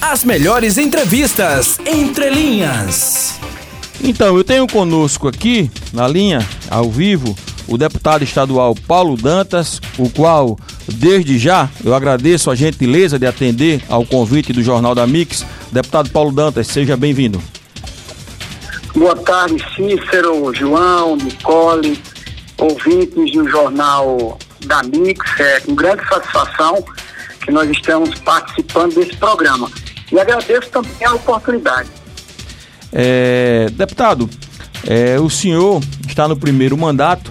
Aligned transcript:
As 0.00 0.24
melhores 0.24 0.78
entrevistas 0.78 1.78
entre 1.84 2.30
linhas. 2.30 3.38
Então, 4.02 4.34
eu 4.34 4.42
tenho 4.42 4.66
conosco 4.66 5.28
aqui, 5.28 5.70
na 5.92 6.08
linha, 6.08 6.46
ao 6.70 6.90
vivo, 6.90 7.36
o 7.68 7.76
deputado 7.76 8.24
estadual 8.24 8.74
Paulo 8.74 9.14
Dantas, 9.14 9.78
o 9.98 10.08
qual, 10.08 10.58
desde 10.88 11.38
já, 11.38 11.68
eu 11.84 11.94
agradeço 11.94 12.50
a 12.50 12.54
gentileza 12.54 13.18
de 13.18 13.26
atender 13.26 13.82
ao 13.90 14.04
convite 14.06 14.54
do 14.54 14.62
Jornal 14.62 14.94
da 14.94 15.06
Mix. 15.06 15.44
Deputado 15.70 16.08
Paulo 16.08 16.32
Dantas, 16.32 16.66
seja 16.66 16.96
bem-vindo. 16.96 17.40
Boa 18.96 19.16
tarde, 19.16 19.62
Cícero, 19.76 20.52
João, 20.54 21.16
Nicole, 21.16 22.00
ouvintes 22.56 23.32
do 23.32 23.48
Jornal 23.50 24.38
da 24.64 24.82
Mix. 24.82 25.20
É 25.38 25.60
com 25.60 25.74
grande 25.74 26.02
satisfação 26.08 26.82
que 27.44 27.52
nós 27.52 27.70
estamos 27.70 28.18
participando 28.20 28.94
desse 28.94 29.14
programa. 29.18 29.70
E 30.12 30.18
agradeço 30.18 30.70
também 30.70 31.04
a 31.04 31.14
oportunidade. 31.14 31.88
É, 32.92 33.68
deputado, 33.72 34.28
é, 34.86 35.18
o 35.20 35.30
senhor 35.30 35.80
está 36.08 36.26
no 36.26 36.36
primeiro 36.36 36.76
mandato, 36.76 37.30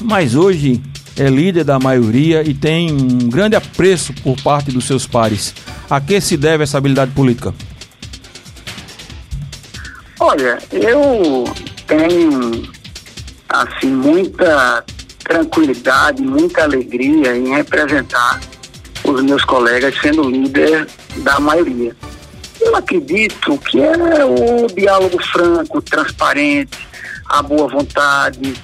mas 0.00 0.34
hoje 0.34 0.82
é 1.16 1.28
líder 1.28 1.64
da 1.64 1.78
maioria 1.78 2.42
e 2.42 2.54
tem 2.54 2.90
um 2.90 3.28
grande 3.28 3.54
apreço 3.54 4.12
por 4.14 4.40
parte 4.42 4.70
dos 4.70 4.84
seus 4.84 5.06
pares. 5.06 5.54
A 5.88 6.00
que 6.00 6.20
se 6.20 6.36
deve 6.36 6.64
essa 6.64 6.78
habilidade 6.78 7.12
política? 7.12 7.54
Olha, 10.18 10.58
eu 10.70 11.44
tenho 11.86 12.62
assim 13.48 13.88
muita 13.88 14.84
tranquilidade, 15.24 16.22
muita 16.22 16.62
alegria 16.62 17.36
em 17.36 17.54
representar 17.54 18.40
os 19.04 19.22
meus 19.22 19.44
colegas 19.44 19.94
sendo 20.00 20.28
líder 20.30 20.86
da 21.18 21.38
maioria. 21.40 21.94
Eu 22.60 22.76
acredito 22.76 23.58
que 23.58 23.80
é 23.80 24.24
o 24.24 24.66
diálogo 24.68 25.22
franco, 25.32 25.82
transparente, 25.82 26.78
a 27.28 27.42
boa 27.42 27.68
vontade, 27.68 28.54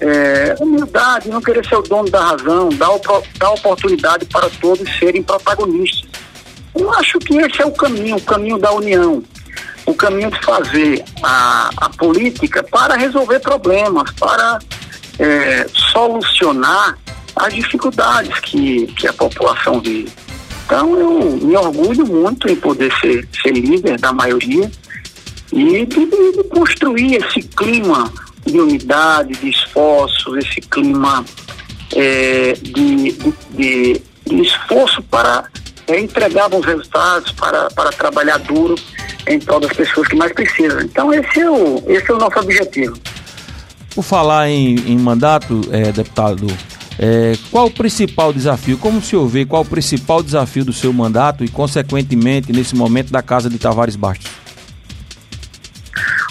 é, 0.00 0.56
humildade, 0.58 1.28
não 1.28 1.40
querer 1.40 1.66
ser 1.66 1.76
o 1.76 1.82
dono 1.82 2.10
da 2.10 2.24
razão, 2.24 2.68
dar, 2.70 2.90
dar 3.38 3.50
oportunidade 3.50 4.26
para 4.26 4.50
todos 4.60 4.88
serem 4.98 5.22
protagonistas. 5.22 6.10
Eu 6.74 6.92
acho 6.92 7.18
que 7.20 7.36
esse 7.36 7.62
é 7.62 7.66
o 7.66 7.72
caminho, 7.72 8.16
o 8.16 8.20
caminho 8.20 8.58
da 8.58 8.72
união 8.72 9.22
o 9.86 9.94
caminho 9.94 10.30
de 10.30 10.44
fazer 10.44 11.04
a, 11.22 11.70
a 11.76 11.88
política 11.90 12.62
para 12.64 12.96
resolver 12.96 13.38
problemas, 13.38 14.10
para 14.12 14.58
é, 15.18 15.66
solucionar 15.92 16.98
as 17.36 17.54
dificuldades 17.54 18.38
que, 18.40 18.86
que 18.88 19.06
a 19.06 19.12
população 19.12 19.80
vive. 19.80 20.10
Então 20.66 20.98
eu 20.98 21.36
me 21.36 21.56
orgulho 21.56 22.04
muito 22.04 22.50
em 22.50 22.56
poder 22.56 22.92
ser, 23.00 23.26
ser 23.40 23.52
líder 23.52 24.00
da 24.00 24.12
maioria 24.12 24.68
e 25.52 25.86
de, 25.86 26.06
de 26.06 26.44
construir 26.50 27.14
esse 27.14 27.40
clima 27.40 28.12
de 28.44 28.58
unidade, 28.58 29.32
de 29.34 29.48
esforço, 29.48 30.36
esse 30.36 30.60
clima 30.60 31.24
é, 31.94 32.54
de, 32.60 33.12
de, 33.12 34.02
de, 34.26 34.42
esforço 34.42 35.00
para 35.04 35.44
é, 35.86 36.00
entregar 36.00 36.48
bons 36.48 36.64
resultados, 36.66 37.30
para, 37.30 37.68
para 37.70 37.90
trabalhar 37.90 38.38
duro 38.38 38.74
em 39.28 39.38
prol 39.38 39.60
das 39.60 39.72
pessoas 39.72 40.08
que 40.08 40.16
mais 40.16 40.32
precisam. 40.32 40.80
Então 40.80 41.14
esse 41.14 41.40
é 41.40 41.48
o, 41.48 41.80
esse 41.86 42.10
é 42.10 42.14
o 42.14 42.18
nosso 42.18 42.40
objetivo. 42.40 42.98
Por 43.94 44.02
falar 44.02 44.48
em, 44.48 44.74
em 44.74 44.98
mandato, 44.98 45.60
é, 45.70 45.92
deputado, 45.92 46.48
é, 46.98 47.36
qual 47.50 47.66
o 47.66 47.70
principal 47.70 48.32
desafio? 48.32 48.78
Como 48.78 48.98
o 48.98 49.02
senhor 49.02 49.26
vê 49.26 49.44
qual 49.44 49.62
o 49.62 49.66
principal 49.66 50.22
desafio 50.22 50.64
do 50.64 50.72
seu 50.72 50.92
mandato 50.92 51.44
e, 51.44 51.48
consequentemente, 51.48 52.52
nesse 52.52 52.74
momento 52.74 53.10
da 53.10 53.22
Casa 53.22 53.50
de 53.50 53.58
Tavares 53.58 53.96
Bastos? 53.96 54.30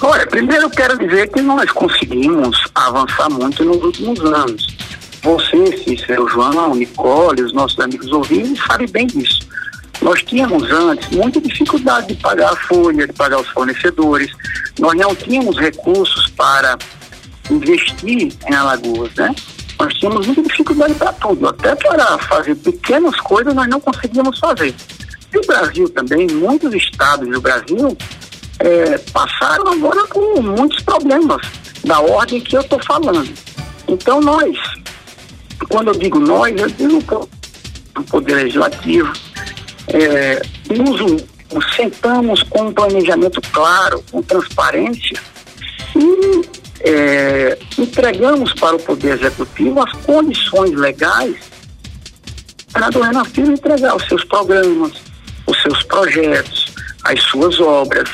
Olha, 0.01 0.27
primeiro 0.27 0.63
eu 0.63 0.69
quero 0.69 0.97
dizer 0.97 1.29
que 1.29 1.41
nós 1.41 1.71
conseguimos 1.71 2.57
avançar 2.73 3.29
muito 3.29 3.63
nos 3.63 3.81
últimos 3.83 4.19
anos. 4.19 4.75
Você, 5.23 5.77
Cícero, 5.77 6.27
João, 6.27 6.75
Nicole, 6.75 7.41
os 7.41 7.53
nossos 7.53 7.79
amigos 7.79 8.11
ouvintes, 8.11 8.63
sabem 8.65 8.87
bem 8.87 9.07
disso. 9.07 9.47
Nós 10.01 10.21
tínhamos 10.21 10.69
antes 10.71 11.09
muita 11.09 11.39
dificuldade 11.41 12.07
de 12.09 12.15
pagar 12.15 12.53
a 12.53 12.55
folha, 12.55 13.07
de 13.07 13.13
pagar 13.13 13.39
os 13.39 13.47
fornecedores. 13.49 14.31
Nós 14.79 14.95
não 14.95 15.15
tínhamos 15.15 15.57
recursos 15.57 16.29
para 16.31 16.77
investir 17.49 18.31
em 18.47 18.53
Alagoas, 18.53 19.11
né? 19.15 19.33
Nós 19.85 19.93
tínhamos 19.93 20.25
muita 20.25 20.41
dificuldade 20.41 20.95
para 20.95 21.13
tudo, 21.13 21.47
até 21.47 21.75
para 21.75 22.17
fazer 22.17 22.55
pequenas 22.55 23.15
coisas 23.21 23.53
nós 23.53 23.67
não 23.67 23.79
conseguíamos 23.79 24.39
fazer. 24.39 24.73
E 25.31 25.37
o 25.37 25.45
Brasil 25.45 25.87
também, 25.89 26.25
muitos 26.25 26.73
estados 26.73 27.29
do 27.29 27.39
Brasil 27.39 27.95
é, 28.57 28.97
passaram 29.13 29.73
agora 29.73 30.07
com 30.07 30.41
muitos 30.41 30.81
problemas 30.81 31.39
da 31.83 31.99
ordem 31.99 32.41
que 32.41 32.57
eu 32.57 32.61
estou 32.61 32.79
falando. 32.83 33.31
Então 33.87 34.19
nós, 34.19 34.57
quando 35.69 35.89
eu 35.89 35.99
digo 35.99 36.19
nós, 36.19 36.59
eu 36.59 36.67
digo 36.67 37.29
o 37.95 38.03
Poder 38.05 38.33
Legislativo, 38.37 39.13
é, 39.89 40.41
nos 40.73 41.75
sentamos 41.75 42.41
com 42.41 42.69
um 42.69 42.73
planejamento 42.73 43.39
claro, 43.51 44.03
com 44.11 44.19
transparência 44.23 45.34
entregamos 47.95 48.53
para 48.55 48.75
o 48.75 48.79
Poder 48.79 49.13
Executivo 49.13 49.81
as 49.81 49.91
condições 50.05 50.71
legais 50.71 51.37
para 52.73 52.87
a 52.87 53.25
Filho 53.25 53.53
entregar 53.53 53.95
os 53.95 54.05
seus 54.05 54.21
programas, 54.25 54.91
os 55.47 55.61
seus 55.61 55.81
projetos, 55.83 56.73
as 57.05 57.21
suas 57.23 57.57
obras. 57.61 58.09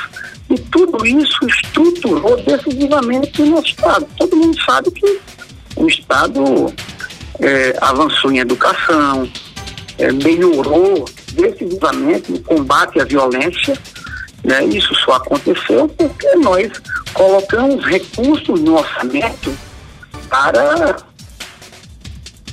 E 0.52 0.59
tudo 0.59 1.03
isso 1.03 1.47
estruturou 1.47 2.40
decisivamente 2.44 3.42
o 3.42 3.46
nosso 3.47 3.69
Estado. 3.69 4.08
Todo 4.19 4.36
mundo 4.36 4.56
sabe 4.64 4.92
que 4.92 5.19
o 5.75 5.88
Estado 5.88 6.72
é, 7.40 7.75
avançou 7.81 8.31
em 8.31 8.38
educação, 8.38 9.28
é, 9.98 10.12
melhorou 10.12 11.06
decisivamente 11.34 12.31
no 12.31 12.40
combate 12.42 13.02
à 13.02 13.03
violência. 13.03 13.75
Né? 14.44 14.63
Isso 14.66 14.94
só 14.94 15.13
aconteceu 15.13 15.88
porque 15.88 16.36
nós 16.36 16.69
colocamos 17.13 17.84
recursos 17.84 18.59
no 18.59 18.78
orçamento 18.78 19.52
para 20.31 20.96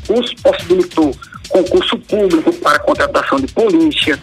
os 0.08 0.34
possibilitou 0.42 1.14
concurso 1.48 1.96
público 2.00 2.52
para 2.54 2.78
contratação 2.80 3.38
de 3.38 3.46
polícia, 3.52 4.18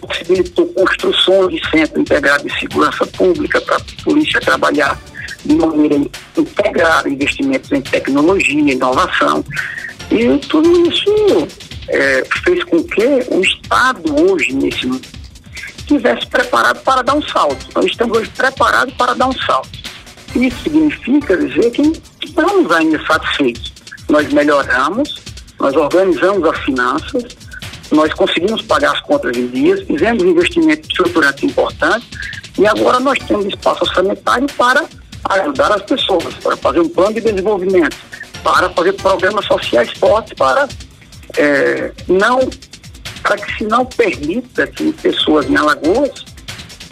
possibilitou 0.00 0.66
construção 0.68 1.48
de 1.48 1.60
centro 1.70 2.00
integrado 2.00 2.48
de 2.48 2.58
segurança 2.58 3.06
pública 3.06 3.60
para 3.60 3.76
a 3.76 3.80
polícia 4.02 4.40
trabalhar 4.40 4.98
de 5.44 5.54
maneira 5.54 5.96
integrada, 6.36 7.08
investimentos 7.08 7.70
em 7.70 7.82
tecnologia, 7.82 8.72
inovação. 8.72 9.44
E 10.10 10.38
tudo 10.48 10.88
isso 10.88 11.46
é, 11.88 12.24
fez 12.42 12.64
com 12.64 12.82
que 12.82 13.04
o 13.30 13.40
Estado 13.42 14.02
hoje, 14.24 14.52
nesse 14.54 14.88
estivesse 15.78 16.26
preparado 16.26 16.80
para 16.80 17.02
dar 17.02 17.14
um 17.14 17.22
salto. 17.22 17.66
Nós 17.74 17.84
estamos 17.84 18.16
hoje 18.16 18.30
preparados 18.30 18.94
para 18.94 19.14
dar 19.14 19.28
um 19.28 19.32
salto. 19.32 19.83
Isso 20.34 20.62
significa 20.62 21.36
dizer 21.36 21.70
que 21.70 21.92
estamos 22.24 22.70
ainda 22.72 23.04
satisfeitos. 23.06 23.72
Nós 24.08 24.32
melhoramos, 24.32 25.22
nós 25.58 25.74
organizamos 25.74 26.46
as 26.48 26.58
finanças, 26.60 27.24
nós 27.90 28.12
conseguimos 28.14 28.62
pagar 28.62 28.92
as 28.92 29.00
contas 29.00 29.36
em 29.36 29.46
dias, 29.48 29.82
fizemos 29.82 30.22
investimentos 30.22 30.88
estruturantes 30.88 31.44
importantes 31.44 32.08
e 32.58 32.66
agora 32.66 32.98
nós 33.00 33.18
temos 33.26 33.46
espaço 33.46 33.84
orçamentário 33.84 34.46
para 34.56 34.84
ajudar 35.30 35.72
as 35.72 35.82
pessoas, 35.82 36.34
para 36.34 36.56
fazer 36.56 36.80
um 36.80 36.88
plano 36.88 37.14
de 37.14 37.20
desenvolvimento, 37.20 37.96
para 38.42 38.68
fazer 38.70 38.92
programas 38.94 39.44
sociais 39.46 39.90
fortes 39.98 40.34
para 40.34 40.68
é, 41.36 41.92
não 42.08 42.40
para 43.22 43.36
que 43.38 43.56
se 43.56 43.64
não 43.64 43.86
permita 43.86 44.66
que 44.66 44.92
pessoas 44.92 45.48
em 45.48 45.56
Alagoas 45.56 46.24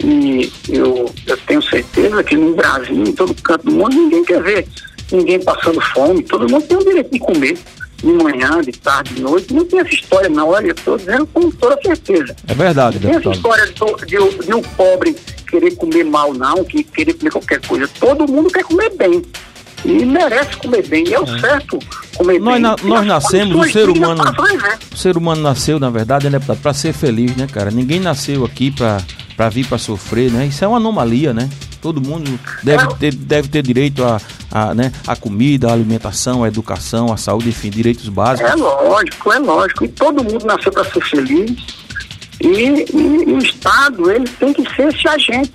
e 0.03 0.51
eu, 0.69 1.09
eu 1.25 1.37
tenho 1.47 1.61
certeza 1.61 2.23
que 2.23 2.35
no 2.35 2.55
Brasil, 2.55 3.03
em 3.03 3.13
todo 3.13 3.33
canto 3.41 3.65
do 3.65 3.71
mundo, 3.71 3.95
ninguém 3.95 4.23
quer 4.25 4.41
ver 4.41 4.67
ninguém 5.11 5.39
passando 5.39 5.79
fome, 5.79 6.23
todo 6.23 6.49
mundo 6.49 6.65
tem 6.65 6.77
o 6.77 6.83
direito 6.83 7.11
de 7.11 7.19
comer 7.19 7.57
de 8.03 8.11
manhã, 8.11 8.61
de 8.61 8.73
tarde, 8.73 9.15
de 9.15 9.21
noite. 9.21 9.53
Não 9.53 9.63
tem 9.65 9.79
essa 9.79 9.93
história, 9.93 10.27
não. 10.27 10.49
Olha, 10.49 10.67
eu 10.67 10.73
estou 10.73 10.97
dizendo 10.97 11.25
com 11.27 11.49
toda 11.49 11.79
certeza. 11.81 12.35
É 12.47 12.53
verdade, 12.53 12.99
Não 12.99 13.09
tem 13.09 13.19
essa 13.19 13.31
história 13.31 13.65
de, 13.65 14.05
de, 14.05 14.45
de 14.45 14.53
um 14.53 14.61
pobre 14.61 15.15
querer 15.49 15.75
comer 15.75 16.03
mal, 16.03 16.33
não, 16.33 16.63
que 16.65 16.83
querer 16.83 17.13
comer 17.13 17.31
qualquer 17.31 17.61
coisa. 17.61 17.87
Todo 17.99 18.29
mundo 18.29 18.49
quer 18.49 18.63
comer 18.63 18.89
bem. 18.89 19.21
E 19.85 20.05
merece 20.05 20.57
comer 20.57 20.85
bem. 20.85 21.07
E 21.07 21.13
é 21.13 21.19
o 21.19 21.23
é. 21.23 21.39
certo 21.39 21.79
nós. 22.39 22.61
Na, 22.61 22.75
nós 22.83 23.05
nascemos, 23.05 23.67
o 23.67 23.71
ser 23.71 23.89
humano. 23.89 24.21
O 24.91 24.97
ser 24.97 25.17
humano 25.17 25.41
nasceu, 25.41 25.79
na 25.79 25.89
verdade, 25.89 26.29
né, 26.29 26.39
para 26.39 26.73
ser 26.73 26.93
feliz, 26.93 27.35
né, 27.35 27.47
cara? 27.51 27.71
Ninguém 27.71 27.99
nasceu 27.99 28.45
aqui 28.45 28.71
para 28.71 28.97
para 29.35 29.49
vir 29.49 29.65
para 29.65 29.77
sofrer, 29.77 30.31
né? 30.31 30.45
Isso 30.45 30.63
é 30.63 30.67
uma 30.67 30.77
anomalia, 30.77 31.33
né? 31.33 31.49
Todo 31.81 31.99
mundo 31.99 32.39
deve 32.61 32.87
ter, 32.95 33.13
deve 33.13 33.47
ter 33.49 33.61
direito 33.61 34.03
a, 34.03 34.21
a, 34.49 34.73
né, 34.73 34.91
a 35.05 35.15
comida, 35.15 35.69
a 35.69 35.73
alimentação, 35.73 36.43
a 36.43 36.47
educação, 36.47 37.11
a 37.11 37.17
saúde, 37.17 37.49
enfim, 37.49 37.69
direitos 37.69 38.07
básicos. 38.07 38.51
É 38.51 38.55
lógico, 38.55 39.33
é 39.33 39.39
lógico. 39.39 39.85
E 39.85 39.87
todo 39.89 40.23
mundo 40.23 40.45
nasceu 40.45 40.71
para 40.71 40.85
ser 40.85 41.03
feliz. 41.03 41.51
E, 42.39 42.47
e, 42.47 42.85
e, 42.93 43.33
o 43.33 43.37
Estado 43.39 44.11
ele 44.11 44.27
tem 44.27 44.53
que 44.53 44.63
ser 44.75 44.93
esse 44.93 45.07
agente 45.07 45.51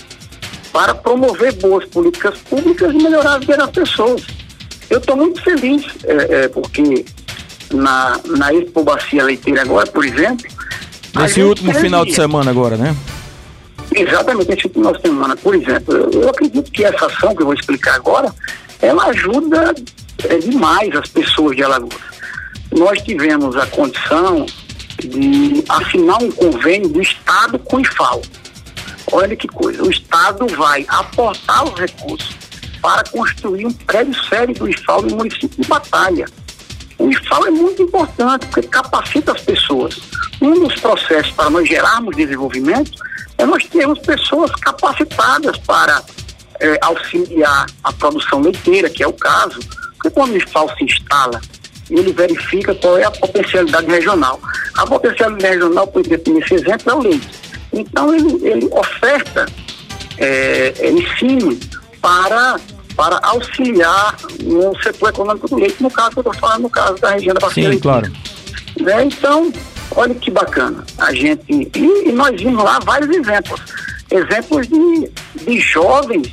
para 0.73 0.95
promover 0.95 1.55
boas 1.55 1.85
políticas 1.87 2.39
públicas 2.41 2.93
e 2.95 2.99
melhorar 2.99 3.35
a 3.35 3.39
vida 3.39 3.57
das 3.57 3.71
pessoas. 3.71 4.23
Eu 4.91 4.99
estou 4.99 5.17
muito 5.17 5.43
feliz, 5.43 5.85
é, 6.05 6.45
é, 6.45 6.49
porque 6.49 7.05
na, 7.73 8.19
na 8.27 8.53
Expo 8.55 8.83
Bacia 8.83 9.25
Leiteira 9.25 9.63
agora, 9.63 9.87
por 9.87 10.05
exemplo. 10.05 10.47
Nesse 11.15 11.43
último 11.43 11.75
final 11.75 12.05
de 12.05 12.15
semana 12.15 12.51
agora, 12.51 12.77
né? 12.77 12.97
Exatamente, 13.95 14.51
último 14.51 14.73
final 14.73 14.93
de 14.95 15.03
semana, 15.03 15.37
por 15.37 15.55
exemplo. 15.55 15.95
Eu, 15.95 16.23
eu 16.23 16.29
acredito 16.31 16.71
que 16.71 16.85
essa 16.85 17.07
ação 17.07 17.35
que 17.35 17.43
eu 17.43 17.47
vou 17.47 17.55
explicar 17.55 17.95
agora, 17.97 18.35
ela 18.81 19.07
ajuda 19.07 19.75
é, 20.25 20.39
demais 20.39 20.95
as 20.95 21.09
pessoas 21.09 21.57
de 21.57 21.63
Alagoas. 21.63 22.01
Nós 22.73 23.01
tivemos 23.03 23.57
a 23.57 23.67
condição 23.67 24.47
de 25.01 25.65
assinar 25.69 26.23
um 26.23 26.31
convênio 26.31 26.89
do 26.89 27.01
Estado 27.01 27.59
com 27.59 27.77
o 27.77 27.81
IFAL. 27.81 28.23
Olha 29.13 29.37
que 29.37 29.49
coisa, 29.49 29.83
o 29.83 29.91
Estado 29.91 30.47
vai 30.49 30.85
aportar 30.89 31.65
os 31.65 31.79
recursos 31.79 32.48
para 32.81 33.05
construir 33.11 33.67
um 33.67 33.73
prédio 33.73 34.15
sério 34.25 34.55
do 34.55 34.69
IFAL 34.69 35.03
no 35.03 35.17
município 35.17 35.63
de 35.63 35.69
Batalha. 35.69 36.27
O 36.99 37.09
IFAL 37.11 37.47
é 37.47 37.51
muito 37.51 37.83
importante 37.83 38.47
porque 38.47 38.69
capacita 38.69 39.33
as 39.33 39.41
pessoas. 39.41 39.99
Um 40.41 40.67
dos 40.67 40.75
processos 40.81 41.33
para 41.33 41.51
nós 41.51 41.69
gerarmos 41.69 42.17
desenvolvimento 42.17 42.93
é 43.37 43.45
nós 43.45 43.65
termos 43.67 43.99
pessoas 44.01 44.51
capacitadas 44.53 45.57
para 45.59 46.03
é, 46.61 46.79
auxiliar 46.83 47.67
a 47.85 47.93
produção 47.93 48.41
leiteira, 48.41 48.91
que 48.91 49.03
é 49.03 49.07
o 49.07 49.13
caso, 49.13 49.61
porque 49.95 50.11
quando 50.11 50.33
o 50.33 50.37
IFAL 50.37 50.75
se 50.77 50.85
instala, 50.85 51.41
ele 51.91 52.13
verifica 52.13 52.75
qual 52.75 52.99
é 52.99 53.05
a 53.05 53.11
potencialidade 53.11 53.87
regional. 53.87 54.41
A 54.77 54.87
potencialidade 54.87 55.55
regional, 55.55 55.87
por 55.87 56.05
exemplo, 56.05 56.35
nesse 56.35 56.55
exemplo, 56.55 56.91
é 56.91 56.95
o 56.95 56.99
leite. 57.01 57.29
Então, 57.73 58.15
ele, 58.15 58.47
ele 58.47 58.69
oferta 58.73 59.47
é, 60.19 60.91
ensino 60.91 61.59
para, 62.01 62.59
para 62.97 63.19
auxiliar 63.23 64.17
no 64.43 64.77
setor 64.83 65.11
econômico 65.11 65.49
do 65.49 65.57
leite, 65.57 65.83
no 65.83 65.91
caso 65.91 66.11
que 66.11 66.19
eu 66.19 66.23
estou 66.23 66.35
falando, 66.35 66.63
no 66.63 66.71
caso 66.71 66.95
da 66.97 67.11
região 67.11 67.35
da 67.35 67.41
Bacia 67.41 67.73
Sim, 67.73 67.79
claro. 67.79 68.13
Né? 68.81 69.05
Então, 69.05 69.53
olha 69.97 70.15
que 70.15 70.31
bacana. 70.31 70.85
A 70.99 71.13
gente. 71.13 71.45
E, 71.49 72.09
e, 72.09 72.13
nós 72.13 72.41
vimos 72.41 72.63
lá 72.63 72.79
vários 72.85 73.15
exemplos. 73.15 73.61
Exemplos 74.11 74.67
de, 74.69 75.11
de 75.45 75.61
jovens 75.61 76.31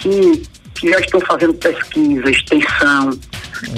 que, 0.00 0.42
que 0.74 0.90
já 0.90 1.00
estão 1.00 1.20
fazendo 1.20 1.54
pesquisa, 1.54 2.30
extensão. 2.30 3.18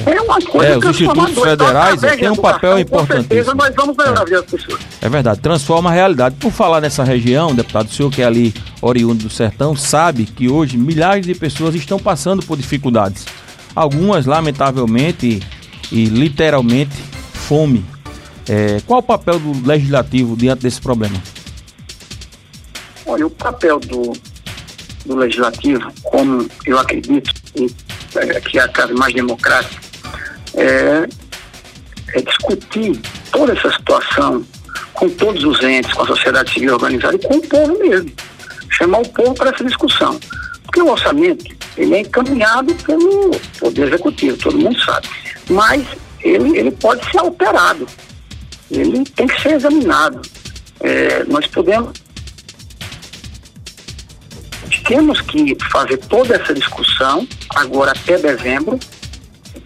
É 0.07 0.21
uma 0.21 0.41
coisa 0.41 0.73
é, 0.73 0.79
os 0.79 0.85
institutos 0.87 1.35
federais 1.35 2.01
têm 2.01 2.31
um 2.31 2.37
papel 2.37 2.79
importante. 2.79 3.29
Com 3.29 3.35
certeza 3.35 3.55
nós 3.55 3.75
vamos 3.75 3.97
melhorar 3.97 4.19
é. 4.19 4.23
a 4.23 4.25
vida 4.25 4.43
das 4.43 4.51
pessoas. 4.51 4.81
É 5.01 5.09
verdade, 5.09 5.41
transforma 5.41 5.91
a 5.91 5.93
realidade. 5.93 6.37
Por 6.37 6.51
falar 6.51 6.81
nessa 6.81 7.05
região, 7.05 7.55
deputado, 7.55 7.87
o 7.87 7.93
senhor 7.93 8.11
que 8.11 8.23
é 8.23 8.25
ali 8.25 8.55
oriundo 8.81 9.25
do 9.25 9.31
sertão, 9.31 9.77
sabe 9.77 10.25
que 10.25 10.49
hoje 10.49 10.77
milhares 10.77 11.27
de 11.27 11.35
pessoas 11.35 11.75
estão 11.75 11.99
passando 11.99 12.43
por 12.45 12.57
dificuldades. 12.57 13.25
Algumas, 13.75 14.27
lamentavelmente 14.27 15.41
e, 15.91 16.01
e 16.01 16.05
literalmente, 16.07 16.97
fome. 17.33 17.85
É, 18.49 18.81
qual 18.87 19.01
o 19.01 19.03
papel 19.03 19.39
do 19.39 19.67
legislativo 19.67 20.37
diante 20.37 20.63
desse 20.63 20.81
problema? 20.81 21.17
Olha, 23.07 23.27
o 23.27 23.31
papel 23.31 23.79
do, 23.79 24.13
do 25.07 25.17
legislativo, 25.17 25.93
como 26.03 26.49
eu 26.67 26.79
acredito 26.79 27.33
é, 28.17 28.41
que 28.41 28.59
é 28.59 28.63
a 28.63 28.69
casa 28.69 28.95
mais 28.95 29.15
democrática, 29.15 29.92
é, 30.55 31.09
é 32.15 32.23
discutir 32.23 33.01
toda 33.31 33.53
essa 33.53 33.71
situação 33.73 34.45
com 34.93 35.09
todos 35.09 35.45
os 35.45 35.63
entes, 35.63 35.93
com 35.93 36.03
a 36.03 36.07
sociedade 36.07 36.53
civil 36.53 36.75
organizada 36.75 37.17
e 37.17 37.19
com 37.19 37.37
o 37.37 37.49
povo 37.49 37.79
mesmo. 37.79 38.13
Chamar 38.71 38.99
o 38.99 39.09
povo 39.09 39.35
para 39.35 39.51
essa 39.51 39.65
discussão. 39.65 40.19
Porque 40.65 40.81
o 40.81 40.89
orçamento, 40.89 41.45
ele 41.77 41.95
é 41.95 42.01
encaminhado 42.01 42.75
pelo 42.77 43.31
Poder 43.59 43.89
Executivo, 43.89 44.37
todo 44.39 44.59
mundo 44.59 44.79
sabe. 44.81 45.09
Mas 45.51 45.85
ele, 46.23 46.59
ele 46.59 46.71
pode 46.71 47.05
ser 47.11 47.19
alterado 47.19 47.87
ele 48.73 49.05
tem 49.05 49.27
que 49.27 49.41
ser 49.41 49.53
examinado. 49.53 50.23
É, 50.81 51.25
nós 51.25 51.47
podemos. 51.47 51.93
Temos 54.87 55.21
que 55.21 55.57
fazer 55.71 55.97
toda 55.99 56.35
essa 56.35 56.53
discussão, 56.53 57.27
agora 57.55 57.93
até 57.93 58.19
dezembro, 58.19 58.81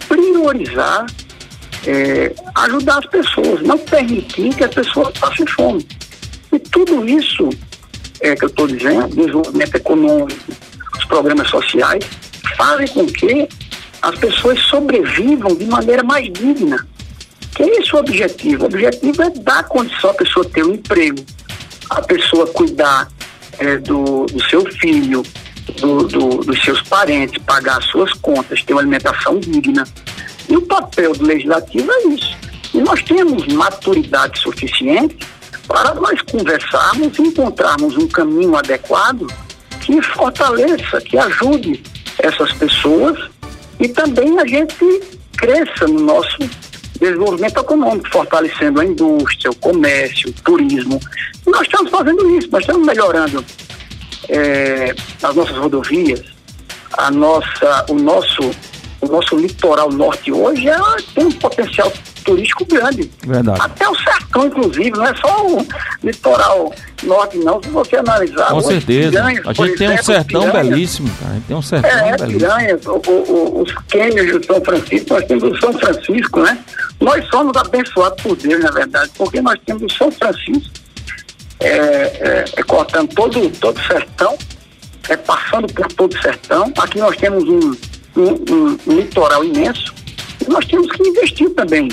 priorizar, 0.08 1.06
é, 1.86 2.34
ajudar 2.54 2.98
as 2.98 3.06
pessoas, 3.06 3.62
não 3.62 3.78
permitir 3.78 4.54
que 4.54 4.64
as 4.64 4.74
pessoas 4.74 5.16
passem 5.18 5.46
fome. 5.46 5.86
E 6.52 6.58
tudo 6.58 7.08
isso 7.08 7.48
é, 8.20 8.34
que 8.34 8.44
eu 8.44 8.48
estou 8.48 8.66
dizendo, 8.66 9.08
desenvolvimento 9.08 9.74
econômico, 9.74 10.40
os 10.98 11.04
programas 11.04 11.48
sociais, 11.48 12.04
fazem 12.56 12.88
com 12.88 13.06
que 13.06 13.48
as 14.02 14.18
pessoas 14.18 14.60
sobrevivam 14.60 15.54
de 15.54 15.64
maneira 15.66 16.02
mais 16.02 16.32
digna. 16.32 16.86
Que 17.54 17.62
é 17.62 17.80
esse 17.80 17.94
o 17.94 17.98
objetivo? 17.98 18.64
O 18.64 18.66
objetivo 18.66 19.22
é 19.22 19.30
dar 19.30 19.64
condição 19.64 20.10
à 20.10 20.14
pessoa 20.14 20.44
ter 20.44 20.64
um 20.64 20.74
emprego, 20.74 21.24
a 21.90 22.02
pessoa 22.02 22.46
cuidar 22.46 23.08
é, 23.58 23.78
do, 23.78 24.26
do 24.26 24.42
seu 24.48 24.64
filho, 24.72 25.22
do, 25.74 26.06
do, 26.06 26.28
dos 26.38 26.62
seus 26.62 26.82
parentes, 26.82 27.42
pagar 27.44 27.78
as 27.78 27.84
suas 27.86 28.12
contas, 28.14 28.62
ter 28.62 28.72
uma 28.72 28.82
alimentação 28.82 29.38
digna. 29.38 29.86
E 30.48 30.56
o 30.56 30.62
papel 30.62 31.12
do 31.12 31.24
legislativo 31.24 31.90
é 31.90 32.08
isso. 32.08 32.36
E 32.72 32.78
nós 32.78 33.02
temos 33.02 33.46
maturidade 33.48 34.38
suficiente 34.38 35.18
para 35.66 35.94
nós 35.94 36.20
conversarmos 36.22 37.18
e 37.18 37.22
encontrarmos 37.22 37.96
um 37.96 38.06
caminho 38.08 38.56
adequado 38.56 39.26
que 39.80 40.00
fortaleça, 40.02 41.00
que 41.00 41.18
ajude 41.18 41.82
essas 42.18 42.52
pessoas 42.52 43.18
e 43.78 43.88
também 43.88 44.38
a 44.38 44.46
gente 44.46 45.00
cresça 45.36 45.86
no 45.86 46.00
nosso 46.00 46.38
desenvolvimento 46.98 47.60
econômico, 47.60 48.08
fortalecendo 48.10 48.80
a 48.80 48.84
indústria, 48.84 49.50
o 49.50 49.56
comércio, 49.56 50.30
o 50.30 50.32
turismo. 50.32 51.00
E 51.46 51.50
nós 51.50 51.62
estamos 51.62 51.90
fazendo 51.90 52.38
isso, 52.38 52.48
nós 52.50 52.62
estamos 52.62 52.86
melhorando 52.86 53.44
é, 54.28 54.94
as 55.22 55.34
nossas 55.34 55.56
rodovias, 55.56 56.22
a 56.96 57.10
nossa, 57.10 57.86
o, 57.88 57.94
nosso, 57.94 58.50
o 59.00 59.06
nosso 59.06 59.36
litoral 59.36 59.90
norte 59.90 60.32
hoje 60.32 60.68
é, 60.68 60.76
tem 61.14 61.26
um 61.26 61.32
potencial 61.32 61.92
turístico 62.24 62.64
grande. 62.64 63.10
Verdade. 63.24 63.60
Até 63.62 63.88
o 63.88 63.94
sertão, 63.94 64.46
inclusive, 64.46 64.90
não 64.90 65.06
é 65.06 65.14
só 65.14 65.46
o 65.46 65.66
litoral 66.02 66.74
norte, 67.04 67.38
não. 67.38 67.62
Se 67.62 67.68
você 67.70 67.96
analisar. 67.96 68.50
Com 68.50 68.60
certeza. 68.60 69.10
Piranhas, 69.10 69.46
a 69.46 69.52
gente 69.52 69.76
tem 69.76 69.86
exemplo, 69.86 69.94
um 69.94 70.04
sertão 70.04 70.42
piranhas, 70.42 70.68
belíssimo, 70.68 71.10
cara. 71.20 71.30
A 71.30 71.34
gente 71.34 71.46
tem 71.46 71.56
um 71.56 71.62
sertão 71.62 71.90
é, 71.90 72.16
belíssimo. 72.16 72.38
Piranhas, 72.38 72.86
o, 72.86 73.02
o, 73.10 73.62
os 73.62 73.72
cânions 73.88 74.32
do 74.32 74.46
São 74.46 74.60
Francisco, 74.60 75.14
nós 75.14 75.24
temos 75.26 75.44
o 75.44 75.60
São 75.60 75.72
Francisco, 75.72 76.40
né? 76.42 76.58
Nós 77.00 77.28
somos 77.28 77.56
abençoados 77.56 78.22
por 78.22 78.36
Deus, 78.36 78.64
na 78.64 78.70
verdade, 78.70 79.10
porque 79.16 79.40
nós 79.40 79.58
temos 79.64 79.82
o 79.84 79.96
São 79.96 80.10
Francisco 80.10 80.85
é, 81.60 81.68
é, 81.68 82.44
é 82.56 82.62
cortando 82.62 83.14
todo, 83.14 83.50
todo 83.58 83.78
o 83.78 83.86
sertão, 83.86 84.36
é, 85.08 85.16
passando 85.16 85.72
por 85.72 85.86
todo 85.88 86.14
o 86.14 86.22
sertão. 86.22 86.72
Aqui 86.78 86.98
nós 86.98 87.16
temos 87.16 87.44
um, 87.44 87.70
um, 88.16 88.54
um, 88.54 88.78
um 88.86 88.96
litoral 88.96 89.44
imenso 89.44 89.94
e 90.44 90.50
nós 90.50 90.64
temos 90.66 90.90
que 90.92 91.08
investir 91.08 91.50
também 91.50 91.88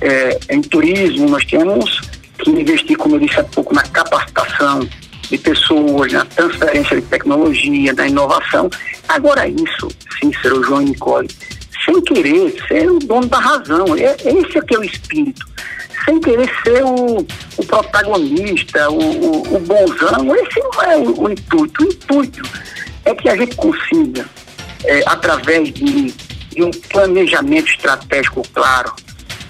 é, 0.00 0.38
em 0.50 0.60
turismo, 0.60 1.28
nós 1.28 1.44
temos 1.44 2.00
que 2.38 2.50
investir, 2.50 2.96
como 2.96 3.16
eu 3.16 3.20
disse 3.20 3.40
há 3.40 3.44
pouco, 3.44 3.74
na 3.74 3.82
capacitação 3.82 4.88
de 5.28 5.38
pessoas, 5.38 6.12
na 6.12 6.24
transferência 6.24 7.00
de 7.00 7.06
tecnologia, 7.06 7.92
na 7.92 8.08
inovação. 8.08 8.68
Agora, 9.08 9.46
isso, 9.46 9.88
Cícero, 10.18 10.62
João 10.64 10.82
e 10.82 10.86
Nicole, 10.86 11.28
sem 11.84 12.00
querer 12.02 12.54
ser 12.66 12.90
o 12.90 12.98
dono 12.98 13.26
da 13.26 13.38
razão. 13.38 13.96
É, 13.96 14.16
esse 14.24 14.58
é 14.58 14.62
que 14.62 14.74
é 14.74 14.78
o 14.78 14.84
espírito. 14.84 15.46
Sem 16.04 16.20
querer 16.20 16.50
ser 16.64 16.82
o, 16.84 17.18
o 17.18 17.26
protagonista, 17.70 18.90
o, 18.90 18.98
o, 18.98 19.56
o, 19.56 19.60
bonzão. 19.60 20.34
Esse 20.34 20.60
não 20.60 20.82
é 20.82 20.96
o, 20.96 21.22
o, 21.22 21.30
intuito. 21.30 21.84
O 21.84 21.86
intuito 21.86 22.42
é 23.04 23.14
que 23.14 23.28
a 23.28 23.36
gente 23.36 23.54
consiga, 23.54 24.26
é, 24.84 25.02
através 25.06 25.72
de, 25.72 26.10
de 26.10 26.62
um 26.62 26.70
planejamento 26.90 27.68
estratégico 27.70 28.42
claro, 28.52 28.92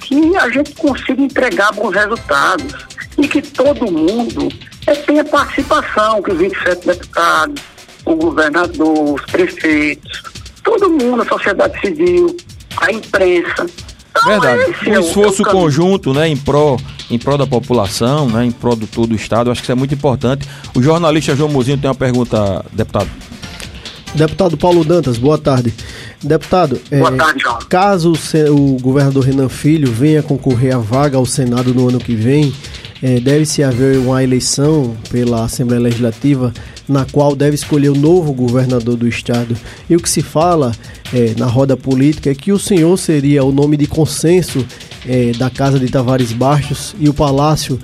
que 0.03 0.37
a 0.37 0.50
gente 0.50 0.75
consiga 0.75 1.23
entregar 1.23 1.73
bons 1.73 1.95
resultados 1.95 2.87
e 3.17 3.27
que 3.27 3.41
todo 3.41 3.91
mundo 3.91 4.49
é, 4.87 4.95
tenha 4.95 5.25
participação, 5.25 6.23
que 6.23 6.33
os 6.33 6.39
27 6.39 6.87
deputados, 6.87 7.62
o 8.05 8.15
governador, 8.15 9.15
os 9.15 9.23
prefeitos, 9.27 10.23
todo 10.62 10.91
mundo, 10.91 11.23
a 11.23 11.27
sociedade 11.27 11.81
civil, 11.81 12.37
a 12.77 12.93
imprensa. 12.93 13.67
Verdade. 14.25 14.62
Um 14.87 14.95
é 14.95 15.00
esforço 15.00 15.43
é 15.43 15.50
conjunto, 15.50 16.12
né, 16.12 16.29
em 16.29 16.37
pró 16.37 16.76
em 17.11 17.19
prol 17.19 17.37
da 17.37 17.47
população, 17.47 18.29
né, 18.29 18.45
em 18.45 18.52
prol 18.52 18.76
do 18.76 18.87
todo 18.87 19.12
o 19.12 19.17
estado, 19.17 19.50
acho 19.50 19.61
que 19.61 19.64
isso 19.64 19.73
é 19.73 19.75
muito 19.75 19.95
importante. 19.95 20.49
O 20.75 20.83
jornalista 20.83 21.35
João 21.35 21.49
Mozinho 21.49 21.76
tem 21.76 21.88
uma 21.88 21.95
pergunta, 21.95 22.64
deputado. 22.73 23.11
Deputado 24.14 24.57
Paulo 24.57 24.85
Dantas, 24.85 25.19
boa 25.19 25.38
tarde. 25.38 25.73
Deputado, 26.23 26.81
boa 26.90 27.12
é, 27.12 27.17
tarde, 27.17 27.40
João. 27.40 27.59
caso 27.69 28.12
o, 28.12 28.76
o 28.76 28.79
governador 28.81 29.25
Renan 29.25 29.49
Filho 29.49 29.90
venha 29.90 30.23
concorrer 30.23 30.75
à 30.75 30.79
vaga 30.79 31.17
ao 31.17 31.26
Senado 31.26 31.73
no 31.75 31.88
ano 31.88 31.99
que 31.99 32.14
vem, 32.14 32.52
é, 33.02 33.19
deve-se 33.19 33.62
haver 33.62 33.99
uma 33.99 34.23
eleição 34.23 34.95
pela 35.11 35.45
Assembleia 35.45 35.83
Legislativa 35.83 36.52
na 36.90 37.06
qual 37.06 37.37
deve 37.37 37.54
escolher 37.54 37.90
o 37.90 37.94
novo 37.94 38.32
governador 38.32 38.97
do 38.97 39.06
estado. 39.06 39.56
E 39.88 39.94
o 39.94 40.00
que 40.00 40.11
se 40.11 40.23
fala 40.23 40.73
é, 41.12 41.35
na 41.38 41.47
roda 41.47 41.76
política 41.76 42.30
é 42.30 42.35
que 42.35 42.52
o 42.52 42.59
senhor 42.59 42.97
seria 42.99 43.44
o 43.44 43.52
nome 43.52 43.76
de 43.76 43.87
consenso 43.87 44.66
é, 45.06 45.32
da 45.32 45.49
Casa 45.49 45.78
de 45.78 45.88
Tavares 45.88 46.32
Baixos 46.32 46.94
e 46.99 47.09
o 47.09 47.14
Palácio 47.14 47.78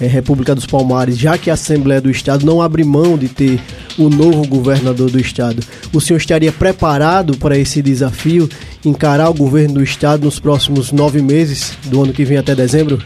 é, 0.00 0.06
República 0.06 0.54
dos 0.54 0.66
Palmares, 0.66 1.18
já 1.18 1.36
que 1.36 1.50
a 1.50 1.54
Assembleia 1.54 2.00
do 2.00 2.10
Estado 2.10 2.44
não 2.44 2.60
abre 2.60 2.84
mão 2.84 3.18
de 3.18 3.28
ter 3.28 3.60
o 3.98 4.08
novo 4.08 4.46
governador 4.46 5.10
do 5.10 5.20
Estado. 5.20 5.62
O 5.92 6.00
senhor 6.00 6.18
estaria 6.18 6.52
preparado 6.52 7.36
para 7.36 7.58
esse 7.58 7.82
desafio, 7.82 8.48
encarar 8.84 9.28
o 9.28 9.34
governo 9.34 9.74
do 9.74 9.82
Estado 9.82 10.24
nos 10.24 10.38
próximos 10.38 10.92
nove 10.92 11.20
meses, 11.20 11.76
do 11.84 12.02
ano 12.02 12.12
que 12.12 12.24
vem 12.24 12.38
até 12.38 12.54
dezembro? 12.54 13.02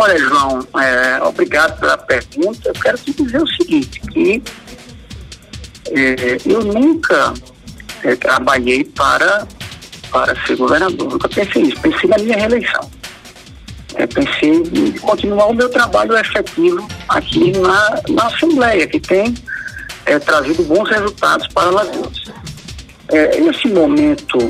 Olha, 0.00 0.16
João, 0.16 0.60
é, 0.80 1.20
obrigado 1.24 1.80
pela 1.80 1.98
pergunta. 1.98 2.68
Eu 2.68 2.72
quero 2.74 2.96
te 2.98 3.12
dizer 3.12 3.42
o 3.42 3.46
seguinte, 3.48 4.00
que 4.12 4.40
é, 5.90 6.38
eu 6.46 6.62
nunca 6.62 7.34
é, 8.04 8.14
trabalhei 8.14 8.84
para, 8.84 9.44
para 10.08 10.36
ser 10.46 10.54
governador, 10.54 11.10
nunca 11.10 11.28
pensei 11.28 11.64
nisso, 11.64 11.80
pensei 11.80 12.08
na 12.08 12.18
minha 12.18 12.36
reeleição. 12.36 12.88
É, 13.96 14.06
pensei 14.06 14.62
em 14.72 14.92
continuar 14.98 15.46
o 15.46 15.54
meu 15.54 15.68
trabalho 15.68 16.16
efetivo 16.16 16.86
aqui 17.08 17.50
na, 17.58 18.00
na 18.08 18.26
Assembleia, 18.28 18.86
que 18.86 19.00
tem 19.00 19.34
é, 20.06 20.16
trazido 20.20 20.62
bons 20.62 20.88
resultados 20.88 21.48
para 21.48 21.70
Lagoas. 21.70 22.22
É, 23.08 23.36
esse 23.40 23.66
momento 23.66 24.48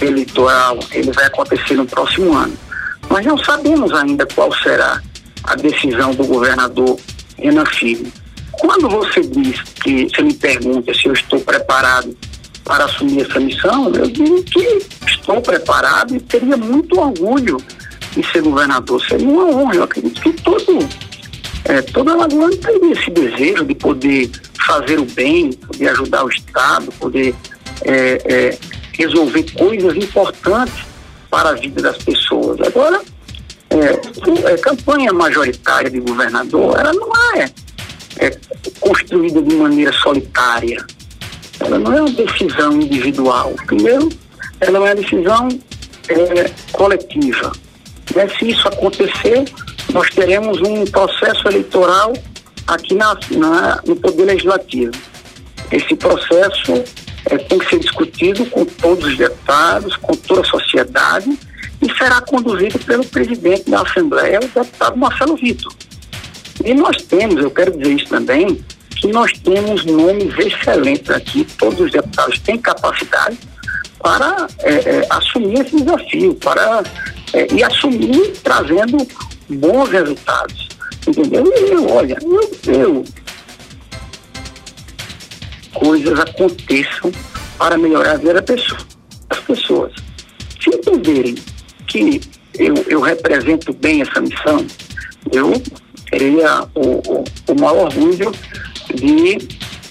eleitoral, 0.00 0.80
ele 0.90 1.12
vai 1.12 1.26
acontecer 1.26 1.74
no 1.74 1.86
próximo 1.86 2.36
ano. 2.36 2.69
Nós 3.10 3.26
não 3.26 3.36
sabemos 3.36 3.92
ainda 3.92 4.24
qual 4.24 4.54
será 4.54 5.02
a 5.42 5.56
decisão 5.56 6.14
do 6.14 6.24
governador 6.24 6.96
Renan 7.36 7.66
Filho. 7.66 8.10
Quando 8.52 8.88
você 8.88 9.20
diz 9.22 9.60
que, 9.82 10.08
você 10.08 10.22
me 10.22 10.34
pergunta 10.34 10.94
se 10.94 11.06
eu 11.06 11.12
estou 11.12 11.40
preparado 11.40 12.16
para 12.64 12.84
assumir 12.84 13.22
essa 13.22 13.40
missão, 13.40 13.92
eu 13.92 14.06
digo 14.06 14.42
que 14.44 14.78
estou 15.06 15.40
preparado 15.40 16.14
e 16.14 16.20
teria 16.20 16.56
muito 16.56 17.00
orgulho 17.00 17.56
em 18.16 18.22
ser 18.22 18.42
governador. 18.42 19.02
Seria 19.04 19.28
uma 19.28 19.46
honra. 19.46 19.74
Eu 19.74 19.82
acredito 19.84 20.20
que 20.20 20.32
todo, 20.34 20.78
é, 21.64 21.82
toda 21.82 22.12
Alagoana 22.12 22.56
tem 22.58 22.92
esse 22.92 23.10
desejo 23.10 23.64
de 23.64 23.74
poder 23.74 24.30
fazer 24.66 25.00
o 25.00 25.04
bem, 25.04 25.52
poder 25.52 25.88
ajudar 25.88 26.24
o 26.24 26.28
Estado, 26.28 26.92
poder 26.92 27.34
é, 27.84 28.22
é, 28.24 28.58
resolver 28.92 29.42
coisas 29.52 29.96
importantes 29.96 30.89
para 31.30 31.50
a 31.50 31.54
vida 31.54 31.80
das 31.80 31.96
pessoas. 31.98 32.60
Agora, 32.60 33.00
é, 33.70 34.52
é, 34.52 34.56
campanha 34.58 35.12
majoritária 35.12 35.88
de 35.88 36.00
governador, 36.00 36.78
ela 36.78 36.92
não 36.92 37.10
é, 37.36 37.50
é 38.18 38.36
construída 38.80 39.40
de 39.40 39.54
maneira 39.54 39.92
solitária. 39.92 40.84
Ela 41.60 41.78
não 41.78 41.92
é 41.92 42.02
uma 42.02 42.10
decisão 42.10 42.72
individual. 42.72 43.54
Primeiro, 43.66 44.08
ela 44.60 44.78
é 44.78 44.80
uma 44.80 44.94
decisão 44.94 45.48
é, 46.08 46.50
coletiva. 46.72 47.52
Né? 48.14 48.28
Se 48.38 48.50
isso 48.50 48.66
acontecer, 48.66 49.44
nós 49.92 50.08
teremos 50.10 50.60
um 50.60 50.84
processo 50.86 51.46
eleitoral 51.48 52.12
aqui 52.66 52.94
na, 52.94 53.16
na 53.32 53.80
no 53.86 53.94
Poder 53.96 54.24
Legislativo. 54.24 54.92
Esse 55.70 55.94
processo 55.94 56.82
é, 57.30 57.38
tem 57.38 57.58
que 57.58 57.70
ser 57.70 57.78
discutido 57.78 58.44
com 58.46 58.64
todos 58.64 59.04
os 59.04 59.16
deputados, 59.16 59.96
com 59.96 60.14
toda 60.14 60.40
a 60.42 60.44
sociedade, 60.44 61.38
e 61.80 61.96
será 61.96 62.20
conduzido 62.20 62.78
pelo 62.80 63.04
presidente 63.04 63.70
da 63.70 63.82
Assembleia, 63.82 64.38
o 64.38 64.48
deputado 64.48 64.96
Marcelo 64.98 65.36
Vitor. 65.36 65.72
E 66.64 66.74
nós 66.74 67.02
temos, 67.02 67.42
eu 67.42 67.50
quero 67.50 67.76
dizer 67.76 67.94
isso 67.94 68.08
também, 68.08 68.62
que 68.96 69.08
nós 69.08 69.32
temos 69.32 69.84
nomes 69.86 70.36
excelentes 70.38 71.08
aqui, 71.10 71.46
todos 71.56 71.80
os 71.80 71.90
deputados 71.90 72.38
têm 72.40 72.58
capacidade 72.58 73.38
para 74.02 74.46
é, 74.60 74.72
é, 74.72 75.06
assumir 75.10 75.60
esse 75.60 75.76
desafio, 75.76 76.34
para 76.34 76.82
é, 77.32 77.46
e 77.54 77.62
assumir 77.62 78.32
trazendo 78.42 79.06
bons 79.48 79.88
resultados. 79.88 80.68
Entendeu? 81.06 81.50
E 81.56 81.70
eu, 81.70 81.88
olha, 81.88 82.18
eu, 82.22 82.74
eu 82.74 83.04
coisas 85.80 86.20
aconteçam 86.20 87.10
para 87.58 87.78
melhorar 87.78 88.12
a 88.12 88.16
vida 88.16 88.34
das 88.34 88.44
pessoas. 88.44 88.86
As 89.30 89.38
pessoas, 89.40 89.92
se 90.60 90.70
entenderem 90.70 91.34
que 91.86 92.20
eu, 92.58 92.74
eu 92.88 93.00
represento 93.00 93.72
bem 93.72 94.02
essa 94.02 94.20
missão, 94.20 94.66
eu 95.32 95.60
teria 96.10 96.64
o, 96.74 96.98
o, 97.10 97.24
o 97.48 97.60
maior 97.60 97.86
orgulho 97.86 98.32
de, 98.94 99.36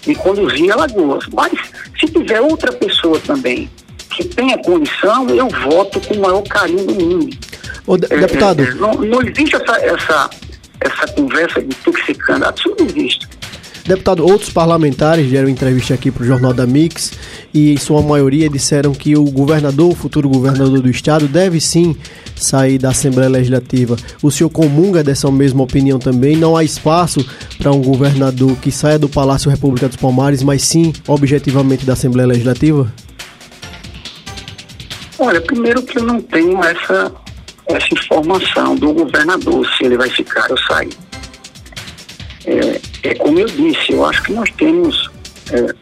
de 0.01 0.15
conduzir 0.15 0.72
a 0.72 0.75
Lagoas. 0.75 1.25
Mas 1.34 1.53
se 2.00 2.08
tiver 2.08 2.41
outra 2.41 2.72
pessoa 2.72 3.19
também 3.22 3.69
que 4.12 4.24
tenha 4.27 4.58
condição, 4.58 5.27
eu 5.29 5.48
voto 5.48 6.00
com 6.01 6.13
o 6.15 6.19
maior 6.19 6.43
carinho 6.43 6.86
do 6.86 6.93
mundo. 6.93 7.38
Ô, 7.88 7.98
de, 7.98 8.05
é, 8.13 8.17
deputado. 8.17 8.62
É, 8.62 8.74
não, 8.75 8.93
não 8.93 9.22
existe 9.22 9.55
essa, 9.55 9.77
essa, 9.77 10.29
essa 10.81 11.08
conversa 11.13 11.62
de 11.62 11.74
ter 11.75 11.91
que 11.91 12.05
ser 12.05 12.15
candidato, 12.15 12.60
isso 12.60 12.75
não 12.77 12.86
existe. 12.86 13.27
Deputado, 13.89 14.24
outros 14.24 14.51
parlamentares 14.51 15.31
deram 15.31 15.50
entrevista 15.50 15.96
aqui 15.96 16.12
para 16.12 16.22
o 16.22 16.25
Jornal 16.27 16.53
da 16.53 16.67
Mix 16.67 17.12
e, 17.51 17.74
em 17.74 17.77
sua 17.77 18.03
maioria, 18.03 18.48
disseram 18.48 18.93
que 18.93 19.17
o 19.17 19.24
governador, 19.24 19.91
o 19.91 19.96
futuro 19.96 20.29
governador 20.29 20.79
do 20.79 20.91
estado, 20.91 21.27
deve 21.27 21.60
sim 21.60 21.98
sair 22.36 22.77
da 22.77 22.89
Assembleia 22.89 23.27
Legislativa. 23.27 23.98
O 24.22 24.29
senhor 24.29 24.51
comunga 24.51 25.03
dessa 25.03 25.31
mesma 25.31 25.63
opinião 25.63 25.98
também? 25.98 26.36
Não 26.36 26.55
há 26.55 26.63
espaço 26.63 27.27
para 27.58 27.72
um 27.72 27.81
governador 27.81 28.55
que 28.58 28.72
saia 28.72 29.00
do 29.00 29.10
Palácio 29.10 29.50
República 29.50 29.88
dos 29.88 29.98
Palmares, 29.98 30.43
mas 30.43 30.62
sim, 30.62 30.93
objetivamente, 31.08 31.84
da 31.84 31.93
Assembleia 31.93 32.27
Legislativa? 32.27 32.93
Olha, 35.17 35.41
primeiro 35.41 35.81
que 35.81 35.98
eu 35.98 36.03
não 36.03 36.22
tenho 36.22 36.63
essa, 36.63 37.12
essa 37.65 37.88
informação 37.91 38.75
do 38.75 38.93
governador, 38.93 39.67
se 39.75 39.86
ele 39.86 39.98
vai 39.98 40.12
ficar 40.12 40.46
ou 40.51 40.58
sair. 40.60 41.08
É, 42.46 43.10
é 43.10 43.15
como 43.15 43.39
eu 43.39 43.48
disse, 43.48 43.91
eu 43.91 44.05
acho 44.05 44.24
que 44.24 44.34
nós 44.34 44.50
temos 44.51 45.10
é, 45.51 45.74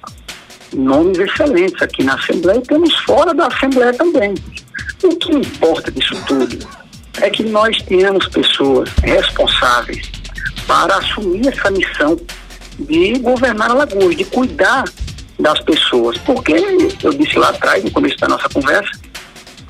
nomes 0.75 1.17
excelentes 1.19 1.81
aqui 1.81 2.03
na 2.03 2.15
Assembleia 2.15 2.57
e 2.57 2.61
temos 2.61 2.93
fora 2.99 3.33
da 3.33 3.47
Assembleia 3.47 3.93
também. 3.93 4.33
O 5.03 5.15
que 5.15 5.31
importa 5.31 5.91
disso 5.91 6.15
tudo 6.25 6.57
é 7.21 7.29
que 7.29 7.43
nós 7.43 7.81
tenhamos 7.83 8.27
pessoas 8.27 8.89
responsáveis 9.03 10.11
para 10.65 10.97
assumir 10.97 11.47
essa 11.47 11.71
missão 11.71 12.19
de 12.79 13.17
governar 13.19 13.71
Alagoas, 13.71 14.15
de 14.15 14.25
cuidar 14.25 14.83
das 15.39 15.59
pessoas. 15.61 16.17
Porque 16.19 16.53
eu 17.03 17.13
disse 17.13 17.37
lá 17.37 17.49
atrás, 17.49 17.83
no 17.83 17.91
começo 17.91 18.17
da 18.17 18.27
nossa 18.27 18.49
conversa, 18.49 18.91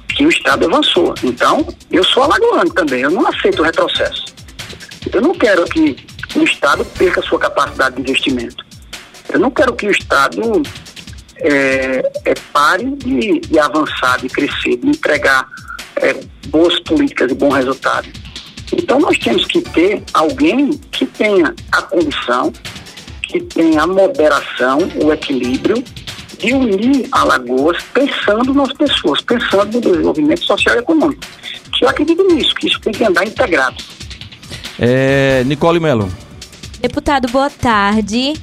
que 0.09 0.25
o 0.25 0.29
Estado 0.29 0.65
avançou. 0.65 1.13
Então, 1.23 1.67
eu 1.91 2.03
sou 2.03 2.23
alagoano 2.23 2.73
também, 2.73 3.01
eu 3.01 3.11
não 3.11 3.27
aceito 3.27 3.61
o 3.61 3.63
retrocesso. 3.63 4.25
Eu 5.13 5.21
não 5.21 5.33
quero 5.33 5.63
que 5.65 5.95
o 6.39 6.43
Estado 6.43 6.85
perca 6.97 7.21
sua 7.21 7.39
capacidade 7.39 7.95
de 7.95 8.01
investimento. 8.01 8.65
Eu 9.29 9.39
não 9.39 9.51
quero 9.51 9.73
que 9.73 9.87
o 9.87 9.91
Estado 9.91 10.61
é, 11.37 12.11
é 12.25 12.33
pare 12.51 12.85
de, 12.95 13.39
de, 13.41 13.59
avançar, 13.59 14.19
de 14.19 14.29
crescer, 14.29 14.77
de 14.77 14.87
entregar 14.87 15.47
é, 15.97 16.15
boas 16.47 16.79
políticas 16.81 17.31
e 17.31 17.35
bons 17.35 17.55
resultados. 17.55 18.09
Então 18.71 18.99
nós 18.99 19.17
temos 19.17 19.45
que 19.45 19.61
ter 19.61 20.03
alguém 20.13 20.71
que 20.91 21.05
tenha 21.05 21.53
a 21.71 21.81
condição, 21.81 22.51
que 23.23 23.39
tenha 23.41 23.83
a 23.83 23.87
moderação, 23.87 24.79
o 25.03 25.11
equilíbrio 25.11 25.83
de 26.37 26.53
unir 26.53 27.07
Alagoas 27.11 27.81
pensando 27.93 28.53
nas 28.53 28.71
pessoas, 28.73 29.21
pensando 29.21 29.73
no 29.73 29.81
desenvolvimento 29.81 30.43
social 30.43 30.75
e 30.75 30.79
econômico. 30.79 31.21
Eu 31.81 31.89
acredito 31.89 32.23
nisso, 32.23 32.53
que 32.55 32.67
isso 32.67 32.79
tem 32.79 32.91
que 32.91 33.03
andar 33.03 33.25
integrado. 33.25 33.77
É, 34.79 35.43
Nicole 35.45 35.79
Melo. 35.79 36.11
Deputado, 36.87 37.27
boa 37.27 37.49
tarde. 37.49 38.33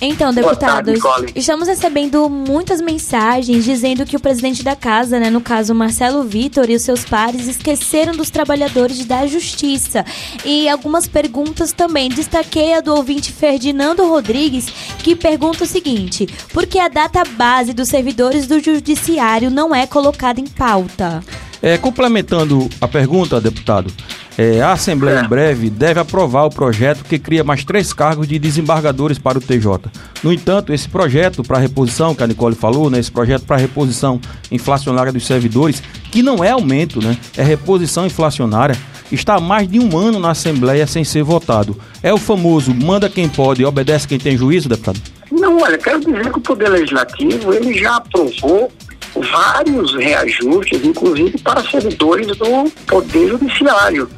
Então, 0.00 0.32
deputados, 0.32 1.00
tarde, 1.00 1.32
estamos 1.34 1.66
recebendo 1.66 2.30
muitas 2.30 2.80
mensagens 2.80 3.64
dizendo 3.64 4.06
que 4.06 4.14
o 4.14 4.20
presidente 4.20 4.62
da 4.62 4.76
casa, 4.76 5.18
né, 5.18 5.30
no 5.30 5.40
caso 5.40 5.74
Marcelo 5.74 6.22
Vitor 6.22 6.70
e 6.70 6.76
os 6.76 6.82
seus 6.82 7.04
pares, 7.04 7.48
esqueceram 7.48 8.12
dos 8.12 8.30
trabalhadores 8.30 9.04
da 9.04 9.26
justiça. 9.26 10.06
E 10.44 10.68
algumas 10.68 11.08
perguntas 11.08 11.72
também. 11.72 12.08
Destaquei 12.08 12.74
a 12.74 12.80
do 12.80 12.94
ouvinte 12.94 13.32
Ferdinando 13.32 14.08
Rodrigues, 14.08 14.66
que 15.02 15.16
pergunta 15.16 15.64
o 15.64 15.66
seguinte: 15.66 16.28
por 16.54 16.66
que 16.66 16.78
a 16.78 16.86
data 16.86 17.24
base 17.24 17.72
dos 17.72 17.88
servidores 17.88 18.46
do 18.46 18.60
judiciário 18.60 19.50
não 19.50 19.74
é 19.74 19.88
colocada 19.88 20.40
em 20.40 20.46
pauta? 20.46 21.20
É, 21.60 21.76
complementando 21.76 22.70
a 22.80 22.86
pergunta, 22.86 23.40
deputado, 23.40 23.92
é, 24.38 24.62
a 24.62 24.70
Assembleia 24.70 25.20
em 25.20 25.28
breve 25.28 25.68
deve 25.68 25.98
aprovar 25.98 26.44
o 26.44 26.50
projeto 26.50 27.02
que 27.02 27.18
cria 27.18 27.42
mais 27.42 27.64
três 27.64 27.92
cargos 27.92 28.28
de 28.28 28.38
desembargadores 28.38 29.18
para 29.18 29.36
o 29.36 29.40
TJ. 29.40 29.90
No 30.22 30.32
entanto, 30.32 30.72
esse 30.72 30.88
projeto 30.88 31.42
para 31.42 31.58
reposição, 31.58 32.14
que 32.14 32.22
a 32.22 32.26
Nicole 32.26 32.54
falou, 32.54 32.88
né, 32.88 33.00
esse 33.00 33.10
projeto 33.10 33.42
para 33.42 33.56
reposição 33.56 34.20
inflacionária 34.48 35.12
dos 35.12 35.26
servidores, 35.26 35.82
que 36.12 36.22
não 36.22 36.44
é 36.44 36.50
aumento, 36.50 37.02
né, 37.02 37.18
é 37.36 37.42
reposição 37.42 38.06
inflacionária, 38.06 38.76
está 39.10 39.34
há 39.34 39.40
mais 39.40 39.68
de 39.68 39.80
um 39.80 39.98
ano 39.98 40.20
na 40.20 40.30
Assembleia 40.30 40.86
sem 40.86 41.02
ser 41.02 41.24
votado. 41.24 41.76
É 42.00 42.14
o 42.14 42.18
famoso 42.18 42.72
manda 42.72 43.10
quem 43.10 43.28
pode 43.28 43.62
e 43.62 43.64
obedece 43.64 44.06
quem 44.06 44.20
tem 44.20 44.36
juízo, 44.36 44.68
deputado? 44.68 45.00
Não, 45.32 45.60
olha, 45.60 45.76
quero 45.76 45.98
dizer 45.98 46.30
que 46.30 46.38
o 46.38 46.42
Poder 46.42 46.68
Legislativo 46.68 47.52
ele 47.52 47.76
já 47.76 47.96
aprovou 47.96 48.70
vários 49.16 49.94
reajustes, 49.94 50.84
inclusive 50.84 51.38
para 51.38 51.62
servidores 51.62 52.26
do 52.28 52.70
Poder 52.86 53.28
Judiciário, 53.28 54.08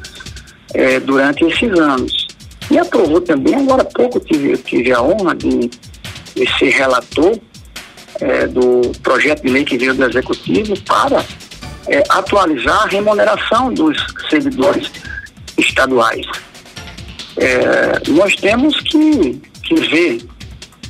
é, 0.73 0.99
durante 0.99 1.45
esses 1.45 1.77
anos. 1.79 2.27
E 2.69 2.77
aprovou 2.77 3.19
também, 3.21 3.55
agora 3.55 3.81
há 3.81 3.85
pouco 3.85 4.19
tive, 4.19 4.57
tive 4.57 4.93
a 4.93 5.01
honra 5.01 5.35
de, 5.35 5.69
de 6.35 6.57
ser 6.57 6.69
relator 6.69 7.37
é, 8.19 8.47
do 8.47 8.91
projeto 9.03 9.41
de 9.41 9.49
lei 9.49 9.65
que 9.65 9.77
veio 9.77 9.93
do 9.93 10.05
Executivo 10.05 10.79
para 10.83 11.23
é, 11.87 12.03
atualizar 12.09 12.83
a 12.83 12.87
remuneração 12.87 13.73
dos 13.73 13.97
servidores 14.29 14.89
estaduais. 15.57 16.25
É, 17.37 18.09
nós 18.09 18.35
temos 18.35 18.79
que, 18.81 19.41
que 19.63 19.75
ver, 19.75 20.21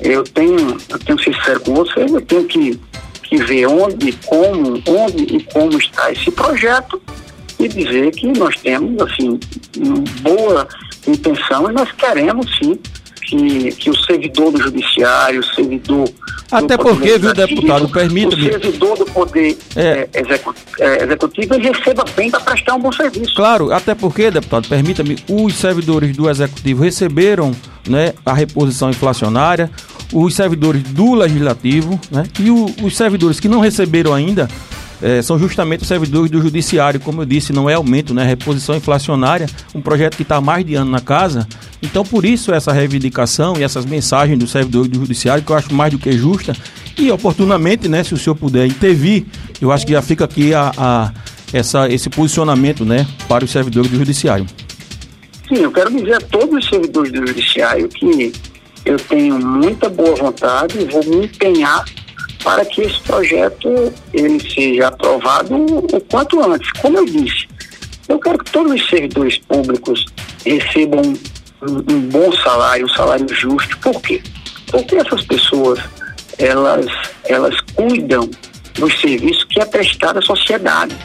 eu 0.01 0.23
tenho, 0.23 0.77
eu 0.89 0.99
tenho 0.99 1.19
sincero 1.23 1.59
com 1.61 1.73
você, 1.73 2.01
eu 2.01 2.21
tenho 2.21 2.45
que, 2.45 2.79
que 3.23 3.37
ver 3.37 3.67
onde, 3.67 4.11
como, 4.25 4.81
onde 4.87 5.23
e 5.23 5.43
como 5.45 5.77
está 5.77 6.11
esse 6.11 6.29
projeto 6.31 7.01
e 7.65 7.67
dizer 7.67 8.11
que 8.11 8.27
nós 8.27 8.55
temos, 8.57 9.01
assim, 9.01 9.39
boa 10.21 10.67
intenção 11.07 11.69
e 11.69 11.73
nós 11.73 11.91
queremos 11.91 12.45
sim 12.57 12.77
que, 13.21 13.71
que 13.71 13.89
o 13.89 13.97
servidor 14.03 14.51
do 14.51 14.61
judiciário, 14.61 15.39
o 15.39 15.55
servidor. 15.55 16.09
Até 16.51 16.75
porque, 16.75 17.17
viu, 17.17 17.33
deputado, 17.33 17.87
permita-me. 17.87 18.47
O 18.47 18.51
servidor 18.51 18.97
do 18.97 19.05
poder 19.05 19.57
é. 19.75 20.09
É, 20.13 20.21
é, 20.79 21.03
executivo 21.03 21.57
receba 21.57 22.03
bem 22.15 22.29
para 22.29 22.41
prestar 22.41 22.75
um 22.75 22.79
bom 22.79 22.91
serviço. 22.91 23.33
Claro, 23.35 23.71
até 23.71 23.95
porque, 23.95 24.29
deputado, 24.29 24.67
permita-me, 24.67 25.17
os 25.29 25.55
servidores 25.55 26.15
do 26.15 26.29
executivo 26.29 26.83
receberam 26.83 27.55
né, 27.87 28.13
a 28.25 28.33
reposição 28.33 28.89
inflacionária, 28.89 29.71
os 30.11 30.35
servidores 30.35 30.83
do 30.83 31.13
legislativo, 31.13 31.99
né, 32.11 32.23
e 32.37 32.51
o, 32.51 32.65
os 32.83 32.97
servidores 32.97 33.39
que 33.39 33.47
não 33.47 33.61
receberam 33.61 34.13
ainda 34.13 34.49
é, 35.01 35.21
são 35.21 35.37
justamente 35.39 35.81
os 35.81 35.87
servidores 35.87 36.29
do 36.29 36.41
judiciário, 36.41 36.99
como 36.99 37.21
eu 37.21 37.25
disse, 37.25 37.51
não 37.51 37.69
é 37.69 37.73
aumento, 37.73 38.13
né? 38.13 38.23
Reposição 38.23 38.75
inflacionária, 38.75 39.47
um 39.73 39.81
projeto 39.81 40.15
que 40.15 40.21
está 40.23 40.39
mais 40.39 40.65
de 40.65 40.75
ano 40.75 40.91
na 40.91 40.99
casa. 40.99 41.47
Então, 41.81 42.05
por 42.05 42.23
isso, 42.23 42.53
essa 42.53 42.71
reivindicação 42.71 43.57
e 43.57 43.63
essas 43.63 43.85
mensagens 43.85 44.37
dos 44.37 44.51
servidores 44.51 44.89
do 44.89 44.99
judiciário, 44.99 45.43
que 45.43 45.51
eu 45.51 45.55
acho 45.55 45.73
mais 45.73 45.91
do 45.91 45.99
que 45.99 46.11
justa, 46.11 46.55
e 46.97 47.11
oportunamente, 47.11 47.87
né, 47.87 48.03
se 48.03 48.13
o 48.13 48.17
senhor 48.17 48.35
puder 48.35 48.67
intervir, 48.67 49.25
eu 49.59 49.71
acho 49.71 49.85
que 49.85 49.93
já 49.93 50.01
fica 50.01 50.25
aqui 50.25 50.53
a, 50.53 50.71
a 50.77 51.11
essa, 51.51 51.89
esse 51.91 52.09
posicionamento, 52.09 52.85
né, 52.85 53.07
para 53.27 53.43
os 53.43 53.51
servidores 53.51 53.89
do 53.89 53.97
judiciário. 53.97 54.45
Sim, 55.47 55.63
eu 55.63 55.71
quero 55.71 55.89
dizer 55.91 56.13
a 56.13 56.21
todos 56.21 56.63
os 56.63 56.69
servidores 56.69 57.11
do 57.11 57.27
judiciário 57.27 57.89
que 57.89 58.31
eu 58.85 58.97
tenho 58.97 59.39
muita 59.39 59.89
boa 59.89 60.15
vontade 60.15 60.79
e 60.79 60.85
vou 60.85 61.03
me 61.05 61.25
empenhar 61.25 61.83
para 62.43 62.65
que 62.65 62.81
esse 62.81 62.99
projeto 63.01 63.93
ele 64.13 64.39
seja 64.39 64.87
aprovado 64.87 65.55
o 65.55 66.01
quanto 66.09 66.41
antes. 66.43 66.71
Como 66.81 66.97
eu 66.97 67.05
disse, 67.05 67.47
eu 68.07 68.19
quero 68.19 68.39
que 68.39 68.51
todos 68.51 68.73
os 68.73 68.89
servidores 68.89 69.37
públicos 69.39 70.05
recebam 70.45 71.01
um, 71.61 71.93
um 71.93 71.99
bom 72.09 72.31
salário, 72.33 72.85
um 72.85 72.89
salário 72.89 73.27
justo. 73.33 73.77
Por 73.79 74.01
quê? 74.01 74.21
Porque 74.71 74.95
essas 74.95 75.23
pessoas 75.25 75.79
elas, 76.37 76.87
elas 77.25 77.55
cuidam 77.75 78.29
dos 78.75 78.99
serviços 78.99 79.43
que 79.45 79.59
é 79.59 79.65
prestado 79.65 80.19
à 80.19 80.21
sociedade. 80.21 80.95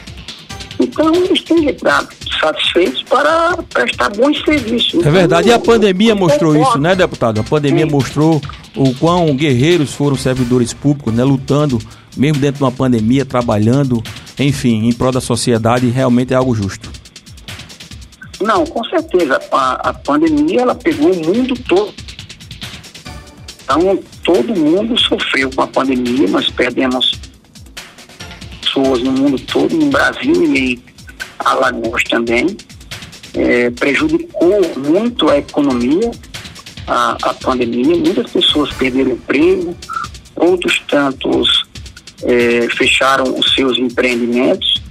Então, 0.79 1.11
estar 1.33 2.07
satisfeitos 2.39 3.03
para 3.03 3.57
prestar 3.73 4.09
bons 4.09 4.39
serviços. 4.43 5.05
É 5.05 5.09
verdade, 5.09 5.49
e 5.49 5.53
a 5.53 5.59
pandemia 5.59 6.13
mostrou 6.13 6.55
isso, 6.55 6.77
né, 6.77 6.95
deputado? 6.95 7.39
A 7.39 7.43
pandemia 7.43 7.85
Sim. 7.85 7.91
mostrou 7.91 8.41
o 8.75 8.93
quão 8.95 9.35
guerreiros 9.35 9.93
foram 9.93 10.15
servidores 10.15 10.73
públicos, 10.73 11.13
né, 11.13 11.23
lutando, 11.23 11.79
mesmo 12.15 12.39
dentro 12.39 12.59
de 12.59 12.63
uma 12.63 12.71
pandemia, 12.71 13.25
trabalhando, 13.25 14.03
enfim, 14.39 14.87
em 14.87 14.93
prol 14.93 15.11
da 15.11 15.21
sociedade, 15.21 15.89
realmente 15.89 16.33
é 16.33 16.35
algo 16.35 16.53
justo. 16.53 16.91
Não, 18.39 18.63
com 18.65 18.83
certeza. 18.85 19.39
A, 19.51 19.89
a 19.89 19.93
pandemia, 19.93 20.61
ela 20.61 20.75
pegou 20.75 21.11
o 21.11 21.25
mundo 21.25 21.55
todo. 21.67 21.93
Então, 23.63 23.99
todo 24.23 24.55
mundo 24.55 24.97
sofreu 24.97 25.49
com 25.53 25.63
a 25.63 25.67
pandemia, 25.67 26.27
nós 26.27 26.49
perdemos 26.49 27.19
pessoas 28.77 29.01
no 29.01 29.11
mundo 29.11 29.39
todo, 29.39 29.75
no 29.75 29.87
Brasil 29.87 30.55
e 30.55 30.79
Alagoas 31.39 32.03
também. 32.03 32.55
É, 33.33 33.69
prejudicou 33.71 34.61
muito 34.77 35.29
a 35.29 35.37
economia, 35.37 36.11
a, 36.87 37.17
a 37.21 37.33
pandemia. 37.33 37.97
Muitas 37.97 38.31
pessoas 38.31 38.71
perderam 38.73 39.11
emprego, 39.11 39.75
outros 40.35 40.81
tantos 40.87 41.65
é, 42.23 42.67
fecharam 42.75 43.37
os 43.37 43.53
seus 43.53 43.77
empreendimentos. 43.77 44.81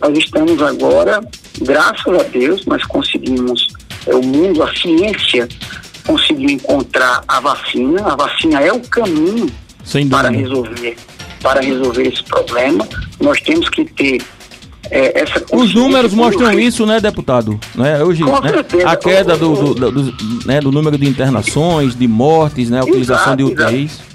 Nós 0.00 0.16
estamos 0.18 0.60
agora, 0.62 1.20
graças 1.60 2.20
a 2.20 2.22
Deus, 2.24 2.64
nós 2.66 2.82
conseguimos, 2.84 3.68
é, 4.06 4.14
o 4.14 4.22
mundo, 4.22 4.62
a 4.62 4.74
ciência 4.74 5.48
conseguiu 6.06 6.50
encontrar 6.50 7.22
a 7.28 7.40
vacina. 7.40 8.02
A 8.04 8.16
vacina 8.16 8.60
é 8.60 8.72
o 8.72 8.80
caminho 8.80 9.52
para 10.10 10.30
resolver 10.30 10.96
para 11.42 11.60
resolver 11.60 12.06
esse 12.06 12.22
problema. 12.24 12.86
Nós 13.20 13.40
temos 13.40 13.68
que 13.68 13.84
ter 13.84 14.22
é, 14.90 15.22
essa 15.22 15.42
Os 15.52 15.74
números 15.74 16.12
mostram 16.12 16.52
isso, 16.58 16.84
né, 16.84 17.00
deputado? 17.00 17.58
Né? 17.74 18.02
Hoje, 18.04 18.22
né? 18.22 18.30
a 18.84 18.94
queda 18.94 19.36
do, 19.36 19.74
do, 19.74 19.90
do, 19.90 20.46
né, 20.46 20.60
do, 20.60 20.70
número 20.70 20.98
de 20.98 21.08
internações, 21.08 21.96
de 21.96 22.06
mortes, 22.06 22.68
né, 22.68 22.80
a 22.80 22.84
utilização 22.84 23.34
exato, 23.34 23.36
de 23.36 23.44
UTIs. 23.44 23.92
Exato. 23.92 24.12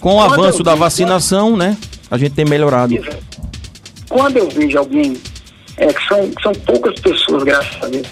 Com 0.00 0.16
o 0.16 0.20
avanço 0.20 0.62
da 0.62 0.74
vacinação, 0.74 1.56
né, 1.56 1.76
a 2.10 2.18
gente 2.18 2.32
tem 2.32 2.44
melhorado. 2.44 2.94
Quando 4.08 4.36
eu 4.36 4.48
vejo 4.50 4.78
alguém, 4.78 5.16
é, 5.78 5.92
que 5.92 6.06
são, 6.06 6.30
são 6.42 6.52
poucas 6.52 7.00
pessoas, 7.00 7.42
graças 7.42 7.82
a 7.82 7.86
Deus, 7.86 8.06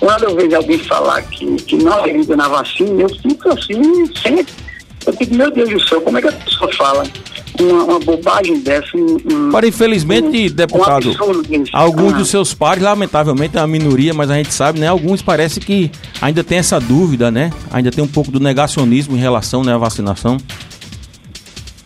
quando 0.00 0.24
eu 0.24 0.36
vejo 0.36 0.56
alguém 0.56 0.78
falar 0.78 1.20
que, 1.22 1.56
que 1.56 1.76
não 1.76 1.92
acredita 1.92 2.34
na 2.34 2.48
vacina, 2.48 3.02
eu 3.02 3.08
fico 3.08 3.48
assim, 3.50 4.06
sem, 4.22 4.46
eu 5.06 5.12
fico, 5.12 5.34
meu 5.34 5.50
Deus 5.50 5.68
do 5.68 5.88
céu, 5.88 6.00
como 6.00 6.16
é 6.16 6.22
que 6.22 6.28
a 6.28 6.32
pessoa 6.32 6.72
fala? 6.72 7.04
Uma, 7.62 7.84
uma 7.84 7.98
bobagem 7.98 8.60
dessa. 8.60 8.96
Um, 8.96 9.50
Para 9.50 9.66
infelizmente, 9.66 10.50
um, 10.50 10.54
deputado, 10.54 11.10
um 11.10 11.64
alguns 11.72 12.14
ah. 12.14 12.16
dos 12.18 12.28
seus 12.28 12.54
pares, 12.54 12.82
lamentavelmente 12.82 13.56
é 13.56 13.60
uma 13.60 13.66
minoria, 13.66 14.14
mas 14.14 14.30
a 14.30 14.34
gente 14.34 14.52
sabe, 14.52 14.80
né? 14.80 14.88
Alguns 14.88 15.22
parece 15.22 15.60
que 15.60 15.90
ainda 16.20 16.42
tem 16.44 16.58
essa 16.58 16.78
dúvida, 16.80 17.30
né? 17.30 17.50
Ainda 17.70 17.90
tem 17.90 18.02
um 18.02 18.08
pouco 18.08 18.30
do 18.30 18.40
negacionismo 18.40 19.16
em 19.16 19.20
relação 19.20 19.62
né, 19.62 19.74
à 19.74 19.78
vacinação. 19.78 20.36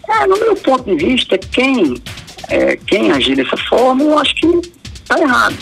É, 0.09 0.27
no 0.27 0.39
meu 0.39 0.57
ponto 0.57 0.85
de 0.85 1.05
vista, 1.05 1.39
quem, 1.39 1.95
é, 2.49 2.77
quem 2.77 3.11
agir 3.11 3.37
dessa 3.37 3.57
forma, 3.69 4.03
eu 4.03 4.19
acho 4.19 4.35
que 4.37 4.47
está 4.95 5.19
errado. 5.19 5.57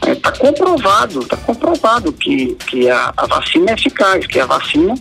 Está 0.00 0.10
é, 0.10 0.14
tá 0.14 0.32
comprovado, 0.32 1.20
está 1.20 1.36
comprovado 1.36 2.12
que, 2.12 2.56
que 2.66 2.88
a, 2.88 3.12
a 3.16 3.26
vacina 3.26 3.70
é 3.70 3.74
eficaz, 3.74 4.26
que 4.26 4.40
a 4.40 4.46
vacina 4.46 4.94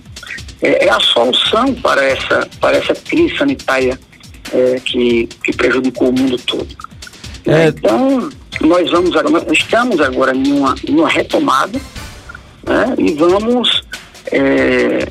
é, 0.61 0.87
é, 0.87 0.89
a 0.89 0.99
solução 0.99 1.73
para 1.75 2.03
essa, 2.03 2.47
para 2.59 2.77
essa 2.77 2.93
crise 2.93 3.37
sanitária 3.37 3.99
é, 4.53 4.79
que, 4.83 5.27
que 5.43 5.53
prejudicou 5.53 6.09
o 6.09 6.13
mundo 6.13 6.37
todo. 6.39 6.67
É... 7.45 7.67
Então, 7.67 8.29
nós 8.61 8.89
vamos 8.91 9.15
agora, 9.15 9.45
nós 9.45 9.57
estamos 9.57 9.99
agora 10.01 10.35
em 10.35 10.51
uma, 10.51 10.75
em 10.87 10.95
uma 10.95 11.09
retomada 11.09 11.79
né, 12.67 12.95
e 12.97 13.13
vamos, 13.13 13.81
é, 14.31 15.07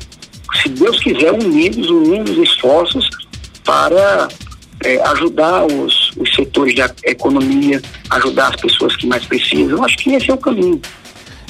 se 0.61 0.69
Deus 0.69 0.99
quiser, 0.99 1.31
unidos, 1.33 1.89
unindo 1.89 2.31
os 2.31 2.37
esforços 2.37 3.09
para 3.63 4.27
é, 4.83 5.01
ajudar 5.09 5.65
os, 5.65 6.11
os 6.17 6.33
setores 6.35 6.75
da 6.75 6.91
economia, 7.03 7.81
ajudar 8.11 8.49
as 8.49 8.55
pessoas 8.55 8.95
que 8.95 9.07
mais 9.07 9.25
precisam. 9.25 9.83
Acho 9.83 9.97
que 9.97 10.11
esse 10.13 10.29
é 10.29 10.33
o 10.33 10.37
caminho. 10.37 10.81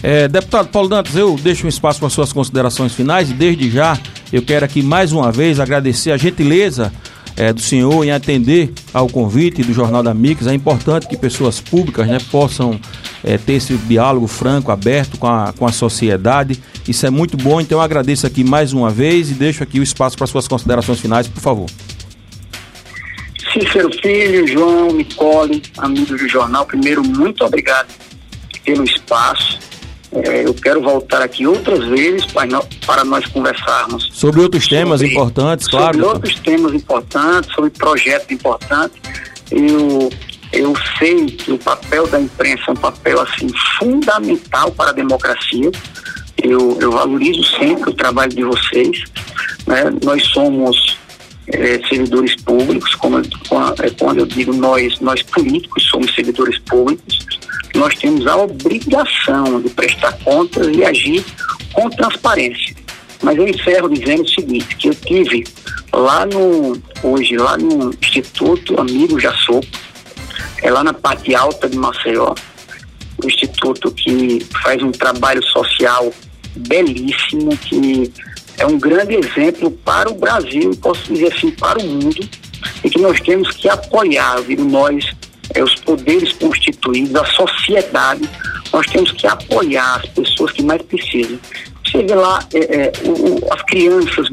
É, 0.02 0.30
deputado 0.30 0.70
Paulo 0.70 0.88
Dantas, 0.88 1.16
eu 1.16 1.36
deixo 1.36 1.66
um 1.66 1.70
espaço 1.70 2.00
para 2.00 2.10
suas 2.10 2.32
considerações 2.32 2.94
finais 2.96 3.30
e 3.30 3.34
desde 3.34 3.70
já 3.70 4.00
eu 4.32 4.42
quero 4.42 4.64
aqui 4.64 4.82
mais 4.82 5.12
uma 5.12 5.30
vez 5.30 5.60
agradecer 5.60 6.12
a 6.12 6.18
gentileza 6.18 6.94
é, 7.40 7.54
do 7.54 7.62
senhor 7.62 8.04
em 8.04 8.12
atender 8.12 8.70
ao 8.94 9.08
convite 9.08 9.64
do 9.64 9.74
Jornal 9.74 10.04
da 10.04 10.14
Mix. 10.14 10.46
É 10.46 10.54
importante 10.54 11.08
que 11.08 11.16
pessoas 11.16 11.62
públicas 11.62 12.06
né, 12.06 12.18
possam 12.30 12.80
é, 13.24 13.38
ter 13.38 13.54
esse 13.54 13.76
diálogo 13.78 14.28
franco, 14.28 14.72
aberto 14.72 15.18
com 15.18 15.26
a, 15.26 15.54
com 15.58 15.66
a 15.66 15.72
sociedade. 15.72 16.62
Isso 16.86 17.06
é 17.06 17.10
muito 17.10 17.38
bom, 17.38 17.62
então 17.62 17.78
eu 17.78 17.82
agradeço 17.82 18.28
aqui 18.28 18.44
mais 18.44 18.74
uma 18.74 18.90
vez 18.90 19.32
e 19.32 19.34
deixo 19.34 19.64
aqui 19.64 19.80
o 19.80 19.84
espaço 19.84 20.18
para 20.18 20.28
suas 20.28 20.48
considerações 20.50 21.00
finais, 21.00 21.28
por 21.30 21.42
favor. 21.42 21.70
Cícero 23.54 23.90
Filho, 24.02 24.46
João, 24.46 24.92
Nicole, 24.92 25.64
amigos 25.78 26.22
do 26.22 26.28
jornal, 26.28 26.66
primeiro, 26.66 27.02
muito 27.02 27.44
obrigado 27.44 27.88
pelo 28.66 28.84
espaço 28.84 29.58
é, 30.12 30.46
eu 30.46 30.54
quero 30.54 30.82
voltar 30.82 31.22
aqui 31.22 31.46
outras 31.46 31.86
vezes 31.86 32.26
para 32.26 33.04
nós, 33.04 33.26
conversarmos. 33.28 34.10
Sobre 34.12 34.42
outros 34.42 34.64
sobre, 34.64 34.78
temas 34.78 35.02
importantes, 35.02 35.68
claro. 35.68 35.94
Sobre 35.94 36.08
outros 36.08 36.40
temas 36.40 36.74
importantes, 36.74 37.54
sobre 37.54 37.70
projetos 37.70 38.32
importantes. 38.32 38.98
Eu 39.52 40.10
Eu 40.52 40.74
sei 40.98 41.28
que 41.28 41.52
o 41.52 41.58
papel 41.60 42.08
da 42.08 42.20
imprensa 42.20 42.64
é 42.68 42.72
um 42.72 42.76
papel 42.76 43.22
assim 43.22 43.48
fundamental 43.78 44.72
para 44.72 44.90
a 44.90 44.94
democracia. 44.94 45.72
Eu, 46.42 46.78
eu 46.82 46.92
valorizo 46.92 47.44
sempre 47.58 47.92
o 47.92 47.94
trabalho 47.94 48.34
de 48.34 48.44
vocês. 48.44 49.04
Né? 49.68 49.94
Nós 50.04 50.24
somos 50.26 50.98
é, 51.48 51.80
servidores 51.88 52.36
públicos, 52.42 52.96
como, 52.96 53.20
é, 53.20 53.90
quando 54.00 54.20
eu 54.20 54.26
digo 54.26 54.54
nós, 54.54 55.00
nós 55.00 55.22
políticos 55.22 55.84
somos 55.84 56.14
servidores 56.16 56.58
públicos, 56.60 57.28
nós 57.76 57.96
temos 57.96 58.26
a 58.28 58.38
obrigação 58.38 59.62
de 59.62 59.70
prestar 59.70 60.14
contas 60.24 60.68
e 60.76 60.84
agir 60.84 61.24
com 61.74 61.90
transparência. 61.90 62.76
Mas 63.22 63.38
eu 63.38 63.48
encerro 63.48 63.90
dizendo 63.90 64.24
o 64.24 64.28
seguinte, 64.28 64.76
que 64.76 64.90
eu 64.90 64.96
tive 64.96 65.46
lá 65.92 66.26
no, 66.26 66.82
hoje, 67.04 67.36
lá 67.38 67.58
no 67.58 67.94
Instituto 68.02 68.80
Amigo 68.80 69.20
Jaçopo, 69.20 69.68
é 70.62 70.72
lá 70.72 70.84
na 70.84 70.94
parte 70.94 71.36
alta 71.36 71.70
de 71.70 71.78
Maceió, 71.78 72.34
o 73.24 73.28
instituto 73.28 73.92
que 73.92 74.46
faz 74.62 74.82
um 74.82 74.92
trabalho 74.92 75.44
social 75.44 76.12
belíssimo, 76.56 77.56
que 77.58 78.12
é 78.58 78.66
um 78.66 78.78
grande 78.78 79.16
exemplo 79.16 79.72
para 79.72 80.10
o 80.10 80.16
Brasil, 80.16 80.72
posso 80.82 81.14
dizer 81.14 81.34
assim, 81.34 81.52
para 81.52 81.80
o 81.80 81.84
mundo, 81.84 82.30
e 82.84 82.90
que 82.90 83.00
nós 83.00 83.20
temos 83.22 83.52
que 83.52 83.70
apoiar, 83.70 84.42
viu? 84.42 84.64
nós, 84.66 85.06
é, 85.54 85.64
os 85.64 85.76
poderes 85.76 86.34
constituídos, 86.34 87.16
a 87.16 87.26
sociedade, 87.26 88.30
nós 88.72 88.86
temos 88.88 89.12
que 89.12 89.28
apoiar 89.28 89.98
as 89.98 90.06
pessoas 90.10 90.52
que 90.52 90.64
mais 90.64 90.82
precisam. 90.82 91.40
Você 91.86 92.04
vê 92.04 92.16
lá 92.16 92.40
é, 92.54 92.60
é, 92.60 92.92
o, 93.04 93.54
as 93.54 93.62
crianças 93.64 94.30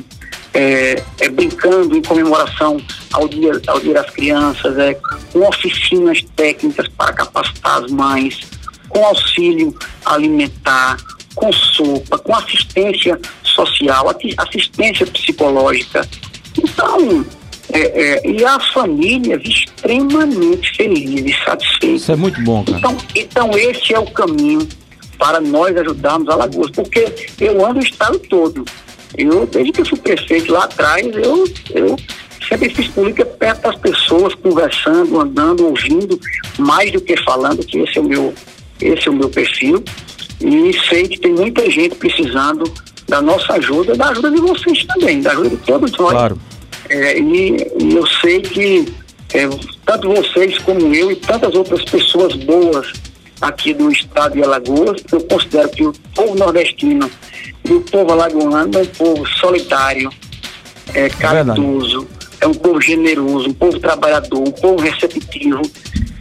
é, 0.53 1.03
é, 1.21 1.29
brincando 1.29 1.97
em 1.97 2.03
comemoração 2.03 2.81
ao 3.13 3.29
dia, 3.29 3.53
ao 3.67 3.79
dia 3.81 3.95
das 3.95 4.11
crianças, 4.11 4.79
é, 4.79 4.95
com 5.33 5.47
oficinas 5.47 6.23
técnicas 6.35 6.89
para 6.89 7.13
capacitar 7.13 7.85
as 7.85 7.91
mães, 7.91 8.41
com 8.89 9.05
auxílio 9.05 9.75
alimentar, 10.05 10.97
com 11.35 11.53
sopa, 11.53 12.19
com 12.19 12.35
assistência 12.35 13.21
social, 13.43 14.07
assistência 14.39 15.07
psicológica. 15.07 16.09
Então, 16.59 17.25
é, 17.73 17.81
é, 17.81 18.31
e 18.31 18.45
as 18.45 18.69
famílias 18.69 19.43
extremamente 19.45 20.77
felizes, 20.77 21.37
satisfeitas. 21.45 22.03
Isso 22.03 22.13
é 22.13 22.17
muito 22.17 22.41
bom, 22.43 22.65
cara. 22.65 22.79
Então, 22.79 22.97
então 23.15 23.59
esse 23.59 23.95
é 23.95 23.99
o 23.99 24.07
caminho 24.07 24.67
para 25.19 25.41
nós 25.41 25.77
ajudarmos 25.77 26.29
a 26.29 26.37
Lagoas, 26.37 26.71
porque 26.71 27.13
eu 27.41 27.65
ando 27.65 27.81
o 27.81 27.83
estado 27.83 28.19
todo. 28.19 28.65
Eu, 29.17 29.47
desde 29.47 29.73
que 29.73 29.81
eu 29.81 29.87
fui 29.87 29.99
prefeito 29.99 30.53
lá 30.53 30.65
atrás, 30.65 31.07
eu, 31.07 31.45
eu 31.75 31.97
sempre 32.47 32.69
fiz 32.71 32.89
política 32.89 33.25
perto 33.25 33.63
das 33.63 33.77
pessoas, 33.77 34.35
conversando, 34.35 35.21
andando, 35.21 35.67
ouvindo, 35.67 36.21
mais 36.59 36.93
do 36.93 37.01
que 37.01 37.17
falando, 37.25 37.65
que 37.65 37.79
esse 37.79 37.99
é 37.99 38.01
o 38.01 38.05
meu, 38.05 38.35
esse 38.81 39.09
é 39.09 39.11
o 39.11 39.15
meu 39.15 39.29
perfil. 39.29 39.83
E 40.41 40.73
sei 40.89 41.09
que 41.09 41.19
tem 41.19 41.33
muita 41.33 41.69
gente 41.71 41.95
precisando 41.95 42.71
da 43.09 43.23
nossa 43.23 43.55
ajuda, 43.55 43.95
da 43.95 44.09
ajuda 44.11 44.31
de 44.31 44.41
vocês 44.41 44.85
também, 44.85 45.23
da 45.23 45.33
ajuda 45.33 45.51
de 45.51 45.57
todos 45.59 45.93
nós. 45.93 46.11
Claro. 46.11 46.39
É, 46.89 47.19
e, 47.19 47.57
e, 47.81 47.95
eu 47.95 48.07
sei 48.07 48.41
que 48.41 48.93
é, 49.35 49.49
tanto 49.85 50.09
vocês 50.09 50.59
como 50.59 50.95
eu 50.95 51.11
e 51.11 51.17
tantas 51.17 51.55
outras 51.55 51.85
pessoas 51.85 52.35
boas 52.37 52.93
aqui 53.41 53.75
do 53.75 53.91
estado 53.91 54.35
de 54.35 54.43
Alagoas, 54.43 55.03
eu 55.13 55.21
considero 55.23 55.69
que 55.71 55.85
o 55.85 55.93
povo 56.15 56.35
nordestino 56.37 57.11
e 57.65 57.73
o 57.73 57.81
povo 57.81 58.13
alagoano 58.13 58.79
é 58.79 58.83
um 58.83 58.87
povo 58.87 59.27
solitário, 59.27 60.11
é, 60.95 61.07
é 61.07 61.09
caridoso, 61.09 62.07
é, 62.41 62.45
é 62.45 62.49
um 62.49 62.55
povo 62.55 62.81
generoso, 62.81 63.49
um 63.49 63.55
povo 63.55 63.79
trabalhador, 63.79 64.39
um 64.39 64.53
povo 64.53 64.83
receptivo. 64.83 65.63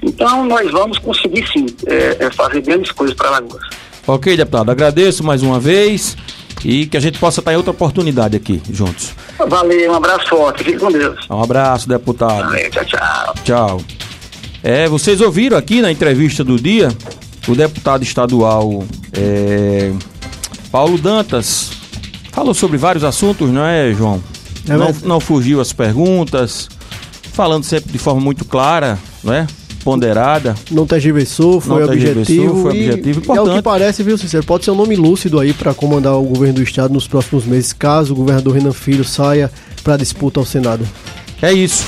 Então 0.01 0.45
nós 0.45 0.69
vamos 0.71 0.97
conseguir 0.99 1.47
sim 1.51 1.65
é, 1.85 2.25
é 2.25 2.31
fazer 2.31 2.61
grandes 2.61 2.91
coisas 2.91 3.15
para 3.15 3.29
Alagoas. 3.29 3.63
Ok, 4.07 4.35
deputado, 4.35 4.69
agradeço 4.69 5.23
mais 5.23 5.41
uma 5.41 5.59
vez 5.59 6.15
e 6.65 6.87
que 6.87 6.97
a 6.97 6.99
gente 6.99 7.19
possa 7.19 7.41
estar 7.41 7.53
em 7.53 7.57
outra 7.57 7.69
oportunidade 7.69 8.35
aqui 8.35 8.59
juntos. 8.71 9.13
Valeu, 9.47 9.91
um 9.91 9.95
abraço 9.95 10.27
forte, 10.27 10.63
fique 10.63 10.79
com 10.79 10.91
Deus. 10.91 11.27
Um 11.29 11.43
abraço, 11.43 11.87
deputado. 11.87 12.43
Valeu, 12.43 12.71
tchau, 12.71 12.85
tchau. 12.85 13.35
Tchau. 13.43 13.81
É, 14.63 14.89
vocês 14.89 15.21
ouviram 15.21 15.55
aqui 15.55 15.79
na 15.79 15.91
entrevista 15.91 16.43
do 16.43 16.59
dia 16.59 16.89
o 17.47 17.53
deputado 17.53 18.01
estadual 18.01 18.83
é, 19.13 19.91
Paulo 20.71 20.97
Dantas 20.97 21.69
falou 22.31 22.55
sobre 22.55 22.77
vários 22.77 23.03
assuntos, 23.03 23.51
não 23.51 23.63
é, 23.63 23.93
João? 23.93 24.21
É 24.67 24.75
não, 24.75 24.91
não 25.03 25.19
fugiu 25.19 25.61
as 25.61 25.71
perguntas, 25.71 26.67
falando 27.31 27.63
sempre 27.63 27.91
de 27.91 27.99
forma 27.99 28.19
muito 28.19 28.43
clara, 28.43 28.97
não 29.23 29.33
é? 29.33 29.45
Ponderada. 29.85 30.55
Não 30.71 30.87
tergiversou, 30.87 31.61
foi 31.61 31.83
não 31.83 31.93
objetivo. 31.93 32.63
Foi 32.63 32.71
objetivo, 32.71 33.19
importante. 33.19 33.49
É 33.49 33.53
o 33.53 33.55
que 33.55 33.61
parece, 33.61 34.01
viu, 34.01 34.17
Sincero? 34.17 34.43
Pode 34.43 34.65
ser 34.65 34.71
um 34.71 34.75
nome 34.75 34.95
lúcido 34.95 35.39
aí 35.39 35.53
para 35.53 35.75
comandar 35.75 36.15
o 36.15 36.23
governo 36.23 36.55
do 36.55 36.63
estado 36.63 36.91
nos 36.91 37.07
próximos 37.07 37.45
meses, 37.45 37.71
caso 37.71 38.13
o 38.13 38.15
governador 38.15 38.55
Renan 38.55 38.73
Filho 38.73 39.05
saia 39.05 39.51
para 39.83 39.95
disputa 39.95 40.39
ao 40.39 40.45
Senado. 40.45 40.85
É 41.39 41.53
isso. 41.53 41.85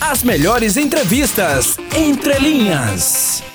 As 0.00 0.24
melhores 0.24 0.76
entrevistas 0.76 1.76
entre 1.94 2.38
linhas. 2.40 3.51